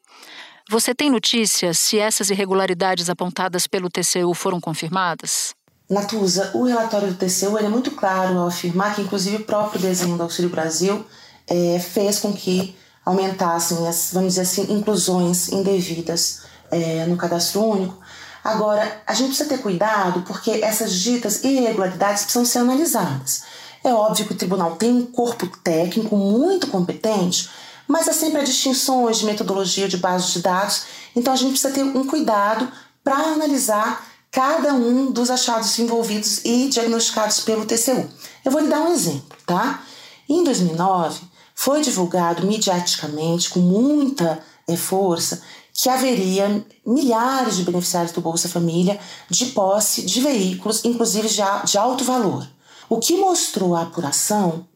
Você 0.70 0.94
tem 0.94 1.10
notícia 1.10 1.74
se 1.74 1.98
essas 1.98 2.30
irregularidades 2.30 3.10
apontadas 3.10 3.66
pelo 3.66 3.90
TCU 3.90 4.32
foram 4.32 4.60
confirmadas? 4.60 5.54
Natuza, 5.88 6.50
o 6.54 6.64
relatório 6.64 7.08
do 7.08 7.14
TCU 7.14 7.58
é 7.58 7.68
muito 7.68 7.90
claro 7.90 8.38
ao 8.38 8.48
afirmar 8.48 8.94
que, 8.94 9.02
inclusive, 9.02 9.36
o 9.36 9.44
próprio 9.44 9.80
desenho 9.80 10.16
do 10.16 10.22
Auxílio 10.22 10.50
Brasil 10.50 11.04
é, 11.46 11.78
fez 11.78 12.18
com 12.18 12.32
que 12.32 12.74
aumentassem 13.04 13.86
as, 13.86 14.10
vamos 14.12 14.34
dizer 14.34 14.42
assim, 14.42 14.72
inclusões 14.72 15.50
indevidas 15.50 16.44
é, 16.70 17.04
no 17.04 17.16
cadastro 17.18 17.62
único. 17.62 17.98
Agora, 18.44 19.02
a 19.06 19.14
gente 19.14 19.28
precisa 19.28 19.48
ter 19.48 19.62
cuidado 19.62 20.22
porque 20.26 20.50
essas 20.62 20.92
ditas 20.92 21.42
irregularidades 21.42 22.24
precisam 22.24 22.44
ser 22.44 22.58
analisadas. 22.58 23.42
É 23.82 23.92
óbvio 23.92 24.26
que 24.26 24.34
o 24.34 24.36
tribunal 24.36 24.76
tem 24.76 24.92
um 24.92 25.06
corpo 25.06 25.46
técnico 25.62 26.16
muito 26.16 26.66
competente 26.66 27.48
mas 27.86 28.08
há 28.08 28.12
sempre 28.12 28.42
distinções 28.44 29.18
de 29.18 29.26
metodologia 29.26 29.88
de 29.88 29.96
base 29.96 30.32
de 30.32 30.40
dados, 30.40 30.84
então 31.14 31.32
a 31.32 31.36
gente 31.36 31.50
precisa 31.50 31.72
ter 31.72 31.82
um 31.82 32.06
cuidado 32.06 32.70
para 33.02 33.16
analisar 33.16 34.06
cada 34.30 34.72
um 34.72 35.12
dos 35.12 35.30
achados 35.30 35.78
envolvidos 35.78 36.44
e 36.44 36.68
diagnosticados 36.68 37.40
pelo 37.40 37.66
TCU. 37.66 38.08
Eu 38.44 38.50
vou 38.50 38.60
lhe 38.60 38.68
dar 38.68 38.80
um 38.80 38.92
exemplo, 38.92 39.36
tá? 39.46 39.82
Em 40.28 40.42
2009, 40.42 41.20
foi 41.54 41.82
divulgado 41.82 42.46
mediaticamente, 42.46 43.50
com 43.50 43.60
muita 43.60 44.42
é, 44.66 44.76
força, 44.76 45.42
que 45.76 45.88
haveria 45.88 46.64
milhares 46.86 47.56
de 47.56 47.64
beneficiários 47.64 48.12
do 48.12 48.20
Bolsa 48.20 48.48
Família 48.48 48.98
de 49.28 49.46
posse 49.46 50.02
de 50.02 50.20
veículos, 50.20 50.84
inclusive 50.84 51.28
de, 51.28 51.76
alto 51.76 52.04
valor. 52.04 52.48
O 52.88 53.00
que 53.00 53.16
mostrou 53.16 53.74
a 53.74 53.82
apuração 53.82 54.66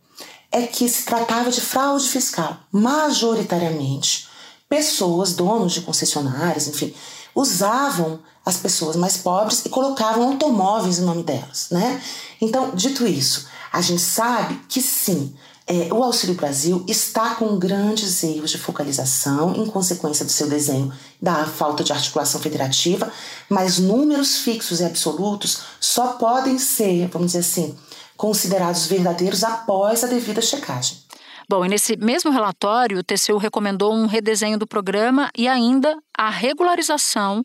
é 0.50 0.66
que 0.66 0.88
se 0.88 1.04
tratava 1.04 1.50
de 1.50 1.60
fraude 1.60 2.08
fiscal. 2.08 2.56
Majoritariamente, 2.72 4.26
pessoas, 4.68 5.34
donos 5.34 5.72
de 5.72 5.82
concessionárias, 5.82 6.66
enfim, 6.66 6.92
usavam 7.32 8.18
as 8.44 8.56
pessoas 8.56 8.96
mais 8.96 9.16
pobres 9.18 9.64
e 9.64 9.68
colocavam 9.68 10.32
automóveis 10.32 10.98
em 10.98 11.02
nome 11.02 11.22
delas, 11.22 11.68
né? 11.70 12.02
Então, 12.40 12.72
dito 12.74 13.06
isso, 13.06 13.46
a 13.72 13.80
gente 13.80 14.00
sabe 14.00 14.60
que 14.68 14.80
sim, 14.80 15.36
é, 15.68 15.92
o 15.92 16.02
Auxílio 16.02 16.34
Brasil 16.34 16.82
está 16.88 17.34
com 17.34 17.58
grandes 17.58 18.22
erros 18.24 18.50
de 18.50 18.58
focalização 18.58 19.54
em 19.54 19.66
consequência 19.66 20.24
do 20.24 20.32
seu 20.32 20.48
desenho 20.48 20.90
da 21.20 21.44
falta 21.44 21.84
de 21.84 21.92
articulação 21.92 22.40
federativa, 22.40 23.12
mas 23.50 23.78
números 23.78 24.38
fixos 24.38 24.80
e 24.80 24.84
absolutos 24.84 25.60
só 25.78 26.14
podem 26.14 26.58
ser, 26.58 27.08
vamos 27.08 27.32
dizer 27.32 27.40
assim, 27.40 27.76
considerados 28.16 28.86
verdadeiros 28.86 29.44
após 29.44 30.02
a 30.02 30.06
devida 30.06 30.40
checagem. 30.40 30.96
Bom, 31.50 31.64
e 31.64 31.68
nesse 31.68 31.96
mesmo 31.96 32.30
relatório, 32.30 32.98
o 32.98 33.02
TCU 33.02 33.36
recomendou 33.36 33.92
um 33.92 34.06
redesenho 34.06 34.58
do 34.58 34.66
programa 34.66 35.30
e 35.36 35.48
ainda 35.48 35.96
a 36.16 36.30
regularização 36.30 37.42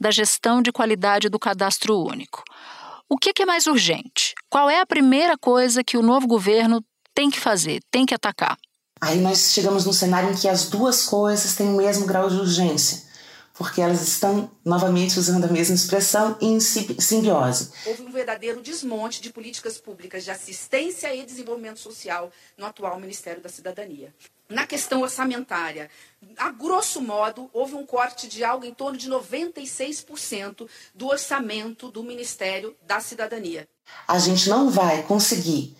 da 0.00 0.10
gestão 0.10 0.62
de 0.62 0.72
qualidade 0.72 1.28
do 1.28 1.38
cadastro 1.38 1.98
único. 1.98 2.42
O 3.08 3.16
que 3.16 3.42
é 3.42 3.46
mais 3.46 3.66
urgente? 3.66 4.34
Qual 4.48 4.68
é 4.70 4.80
a 4.80 4.86
primeira 4.86 5.36
coisa 5.36 5.84
que 5.84 5.96
o 5.96 6.02
novo 6.02 6.26
governo 6.26 6.80
tem 7.14 7.30
que 7.30 7.40
fazer, 7.40 7.80
tem 7.90 8.04
que 8.04 8.14
atacar? 8.14 8.58
Aí 9.00 9.20
nós 9.20 9.52
chegamos 9.52 9.84
num 9.84 9.92
cenário 9.92 10.30
em 10.30 10.34
que 10.34 10.48
as 10.48 10.68
duas 10.68 11.04
coisas 11.04 11.54
têm 11.54 11.68
o 11.68 11.76
mesmo 11.76 12.06
grau 12.06 12.28
de 12.28 12.36
urgência 12.36 13.04
porque 13.54 13.80
elas 13.80 14.02
estão, 14.02 14.50
novamente 14.64 15.16
usando 15.18 15.44
a 15.44 15.48
mesma 15.48 15.76
expressão, 15.76 16.36
em 16.40 16.58
simbiose. 16.58 17.70
Houve 17.86 18.02
um 18.02 18.10
verdadeiro 18.10 18.60
desmonte 18.60 19.22
de 19.22 19.32
políticas 19.32 19.78
públicas 19.78 20.24
de 20.24 20.30
assistência 20.32 21.14
e 21.14 21.24
desenvolvimento 21.24 21.78
social 21.78 22.32
no 22.58 22.66
atual 22.66 22.98
Ministério 22.98 23.40
da 23.40 23.48
Cidadania. 23.48 24.12
Na 24.48 24.66
questão 24.66 25.02
orçamentária, 25.02 25.88
a 26.36 26.50
grosso 26.50 27.00
modo, 27.00 27.48
houve 27.52 27.76
um 27.76 27.86
corte 27.86 28.26
de 28.26 28.42
algo 28.42 28.66
em 28.66 28.74
torno 28.74 28.98
de 28.98 29.08
96% 29.08 30.68
do 30.92 31.06
orçamento 31.06 31.90
do 31.92 32.02
Ministério 32.02 32.76
da 32.82 32.98
Cidadania. 32.98 33.68
A 34.08 34.18
gente 34.18 34.48
não 34.48 34.68
vai 34.68 35.04
conseguir 35.04 35.76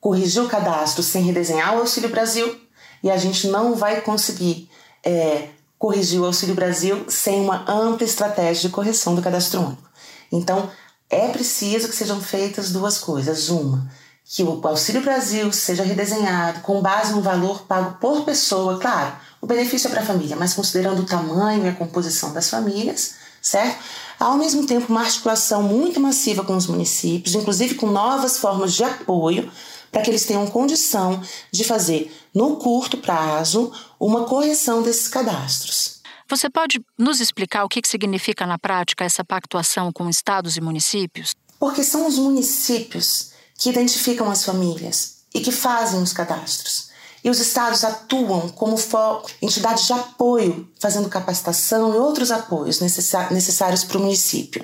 corrigir 0.00 0.42
o 0.42 0.48
cadastro 0.48 1.02
sem 1.02 1.22
redesenhar 1.22 1.74
o 1.74 1.80
Auxílio 1.80 2.08
Brasil 2.08 2.60
e 3.02 3.10
a 3.10 3.16
gente 3.16 3.48
não 3.48 3.74
vai 3.74 4.00
conseguir 4.00 4.68
é, 5.04 5.48
corrigir 5.78 6.20
o 6.20 6.24
Auxílio 6.24 6.54
Brasil 6.54 7.04
sem 7.08 7.40
uma 7.40 7.70
ampla 7.70 8.04
estratégia 8.06 8.68
de 8.68 8.74
correção 8.74 9.14
do 9.14 9.22
cadastro 9.22 9.60
único. 9.60 9.88
Então, 10.32 10.70
é 11.08 11.28
preciso 11.28 11.88
que 11.88 11.94
sejam 11.94 12.20
feitas 12.20 12.72
duas 12.72 12.98
coisas. 12.98 13.48
Uma, 13.48 13.88
que 14.24 14.42
o 14.42 14.60
Auxílio 14.66 15.02
Brasil 15.02 15.52
seja 15.52 15.84
redesenhado 15.84 16.60
com 16.60 16.82
base 16.82 17.12
no 17.12 17.22
valor 17.22 17.62
pago 17.62 17.96
por 18.00 18.24
pessoa, 18.24 18.78
claro, 18.78 19.14
o 19.40 19.46
benefício 19.46 19.86
é 19.86 19.90
para 19.90 20.00
a 20.00 20.04
família, 20.04 20.34
mas 20.34 20.52
considerando 20.52 21.02
o 21.02 21.06
tamanho 21.06 21.64
e 21.64 21.68
a 21.68 21.74
composição 21.74 22.32
das 22.32 22.50
famílias, 22.50 23.14
certo? 23.40 23.78
Ao 24.18 24.36
mesmo 24.36 24.66
tempo, 24.66 24.86
uma 24.88 25.02
articulação 25.02 25.62
muito 25.62 26.00
massiva 26.00 26.42
com 26.42 26.56
os 26.56 26.66
municípios, 26.66 27.36
inclusive 27.36 27.76
com 27.76 27.86
novas 27.86 28.38
formas 28.38 28.72
de 28.72 28.82
apoio, 28.82 29.48
para 29.96 30.02
que 30.02 30.10
eles 30.10 30.26
tenham 30.26 30.46
condição 30.46 31.22
de 31.50 31.64
fazer, 31.64 32.14
no 32.34 32.56
curto 32.56 32.98
prazo, 32.98 33.72
uma 33.98 34.24
correção 34.26 34.82
desses 34.82 35.08
cadastros. 35.08 36.02
Você 36.28 36.50
pode 36.50 36.84
nos 36.98 37.18
explicar 37.18 37.64
o 37.64 37.68
que 37.68 37.80
significa 37.82 38.46
na 38.46 38.58
prática 38.58 39.06
essa 39.06 39.24
pactuação 39.24 39.90
com 39.90 40.10
estados 40.10 40.58
e 40.58 40.60
municípios? 40.60 41.34
Porque 41.58 41.82
são 41.82 42.06
os 42.06 42.18
municípios 42.18 43.30
que 43.58 43.70
identificam 43.70 44.30
as 44.30 44.44
famílias 44.44 45.20
e 45.34 45.40
que 45.40 45.50
fazem 45.50 46.02
os 46.02 46.12
cadastros. 46.12 46.90
E 47.24 47.30
os 47.30 47.40
estados 47.40 47.82
atuam 47.82 48.50
como 48.50 48.76
entidades 49.40 49.86
de 49.86 49.94
apoio, 49.94 50.68
fazendo 50.78 51.08
capacitação 51.08 51.94
e 51.94 51.96
outros 51.96 52.30
apoios 52.30 52.80
necessários 52.80 53.82
para 53.82 53.96
o 53.96 54.02
município. 54.02 54.62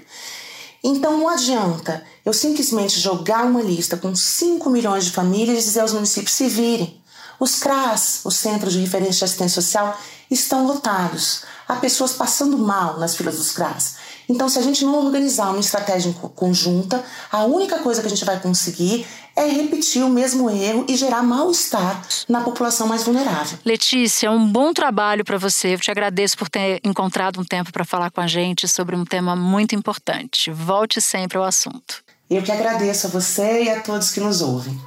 Então 0.83 1.16
não 1.16 1.29
adianta 1.29 2.03
eu 2.25 2.33
simplesmente 2.33 2.99
jogar 2.99 3.45
uma 3.45 3.62
lista 3.62 3.97
com 3.97 4.14
5 4.14 4.68
milhões 4.68 5.05
de 5.05 5.12
famílias 5.12 5.62
e 5.62 5.66
dizer 5.66 5.81
aos 5.81 5.92
municípios 5.92 6.35
se 6.35 6.49
virem. 6.49 7.01
Os 7.38 7.57
CRAS, 7.57 8.21
os 8.25 8.37
Centros 8.37 8.73
de 8.73 8.81
Referência 8.81 9.18
de 9.18 9.25
Assistência 9.25 9.62
Social, 9.62 9.99
estão 10.31 10.66
lotados. 10.66 11.42
Há 11.68 11.77
pessoas 11.77 12.12
passando 12.12 12.59
mal 12.59 12.99
nas 12.99 13.16
filas 13.16 13.37
dos 13.37 13.53
CRAS. 13.53 13.97
Então, 14.29 14.49
se 14.49 14.59
a 14.59 14.63
gente 14.63 14.85
não 14.85 15.05
organizar 15.05 15.51
uma 15.51 15.61
estratégia 15.61 16.13
conjunta, 16.35 17.03
a 17.31 17.45
única 17.45 17.79
coisa 17.79 18.01
que 18.01 18.07
a 18.07 18.11
gente 18.11 18.25
vai 18.25 18.41
conseguir 18.41 19.07
é 19.35 19.47
repetir 19.47 20.03
o 20.03 20.09
mesmo 20.09 20.51
erro 20.51 20.85
e 20.89 20.97
gerar 20.97 21.23
mal-estar 21.23 22.03
na 22.29 22.43
população 22.43 22.87
mais 22.87 23.03
vulnerável. 23.03 23.59
Letícia, 23.65 24.31
um 24.31 24.47
bom 24.47 24.73
trabalho 24.73 25.25
para 25.25 25.39
você. 25.39 25.75
Eu 25.75 25.81
te 25.81 25.91
agradeço 25.91 26.37
por 26.37 26.49
ter 26.49 26.81
encontrado 26.85 27.41
um 27.41 27.45
tempo 27.45 27.73
para 27.73 27.85
falar 27.85 28.11
com 28.11 28.21
a 28.21 28.27
gente 28.27 28.69
sobre 28.69 28.95
um 28.95 29.05
tema 29.05 29.35
muito 29.35 29.75
importante. 29.75 30.51
Volte 30.51 31.01
sempre 31.01 31.39
ao 31.39 31.45
assunto. 31.45 32.05
Eu 32.31 32.43
que 32.43 32.53
agradeço 32.53 33.07
a 33.07 33.11
você 33.11 33.65
e 33.65 33.71
a 33.71 33.81
todos 33.81 34.11
que 34.11 34.21
nos 34.21 34.41
ouvem. 34.41 34.79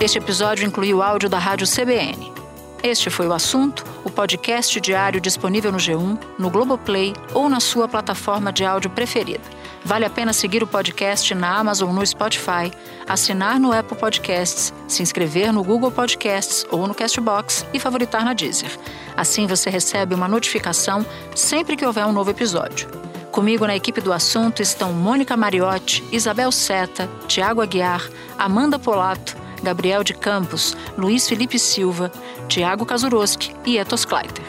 Este 0.00 0.16
episódio 0.18 0.66
incluiu 0.66 0.98
o 0.98 1.02
áudio 1.02 1.28
da 1.28 1.38
Rádio 1.38 1.66
CBN. 1.66 2.39
Este 2.82 3.10
foi 3.10 3.28
o 3.28 3.34
assunto, 3.34 3.84
o 4.04 4.10
podcast 4.10 4.80
diário 4.80 5.20
disponível 5.20 5.70
no 5.70 5.76
G1, 5.76 6.18
no 6.38 6.48
Globoplay 6.48 7.12
ou 7.34 7.46
na 7.46 7.60
sua 7.60 7.86
plataforma 7.86 8.50
de 8.50 8.64
áudio 8.64 8.88
preferida. 8.88 9.44
Vale 9.84 10.06
a 10.06 10.10
pena 10.10 10.32
seguir 10.32 10.62
o 10.62 10.66
podcast 10.66 11.34
na 11.34 11.58
Amazon 11.58 11.94
no 11.94 12.06
Spotify, 12.06 12.72
assinar 13.06 13.60
no 13.60 13.70
Apple 13.72 13.98
Podcasts, 13.98 14.72
se 14.88 15.02
inscrever 15.02 15.52
no 15.52 15.62
Google 15.62 15.90
Podcasts 15.90 16.66
ou 16.70 16.86
no 16.86 16.94
Castbox 16.94 17.66
e 17.74 17.78
favoritar 17.78 18.24
na 18.24 18.32
Deezer. 18.32 18.70
Assim 19.14 19.46
você 19.46 19.68
recebe 19.68 20.14
uma 20.14 20.28
notificação 20.28 21.04
sempre 21.34 21.76
que 21.76 21.84
houver 21.84 22.06
um 22.06 22.12
novo 22.12 22.30
episódio. 22.30 22.88
Comigo 23.30 23.66
na 23.66 23.76
equipe 23.76 24.00
do 24.00 24.12
assunto 24.12 24.62
estão 24.62 24.92
Mônica 24.92 25.36
Mariotti, 25.36 26.02
Isabel 26.10 26.50
Seta, 26.50 27.08
Tiago 27.28 27.60
Aguiar, 27.60 28.08
Amanda 28.38 28.78
Polato, 28.78 29.36
Gabriel 29.62 30.02
de 30.02 30.14
Campos, 30.14 30.76
Luiz 30.96 31.28
Felipe 31.28 31.58
Silva, 31.58 32.10
Tiago 32.48 32.86
Kazuroski 32.86 33.54
e 33.64 33.78
Etos 33.78 34.04
Kleiter. 34.04 34.44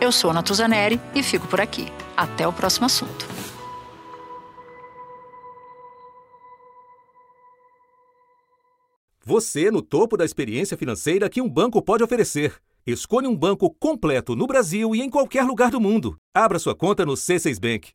Eu 0.00 0.10
sou 0.10 0.32
Natuzaneri 0.32 1.00
e 1.14 1.22
fico 1.22 1.46
por 1.46 1.60
aqui. 1.60 1.86
Até 2.16 2.46
o 2.46 2.52
próximo 2.52 2.86
assunto. 2.86 3.26
Você 9.24 9.70
no 9.70 9.80
topo 9.80 10.16
da 10.16 10.24
experiência 10.24 10.76
financeira 10.76 11.28
que 11.30 11.40
um 11.40 11.48
banco 11.48 11.80
pode 11.80 12.02
oferecer. 12.02 12.56
Escolha 12.84 13.28
um 13.28 13.36
banco 13.36 13.70
completo 13.70 14.34
no 14.34 14.48
Brasil 14.48 14.94
e 14.96 15.00
em 15.00 15.08
qualquer 15.08 15.44
lugar 15.44 15.70
do 15.70 15.80
mundo. 15.80 16.16
Abra 16.34 16.58
sua 16.58 16.74
conta 16.74 17.06
no 17.06 17.12
C6 17.12 17.60
Bank. 17.60 17.92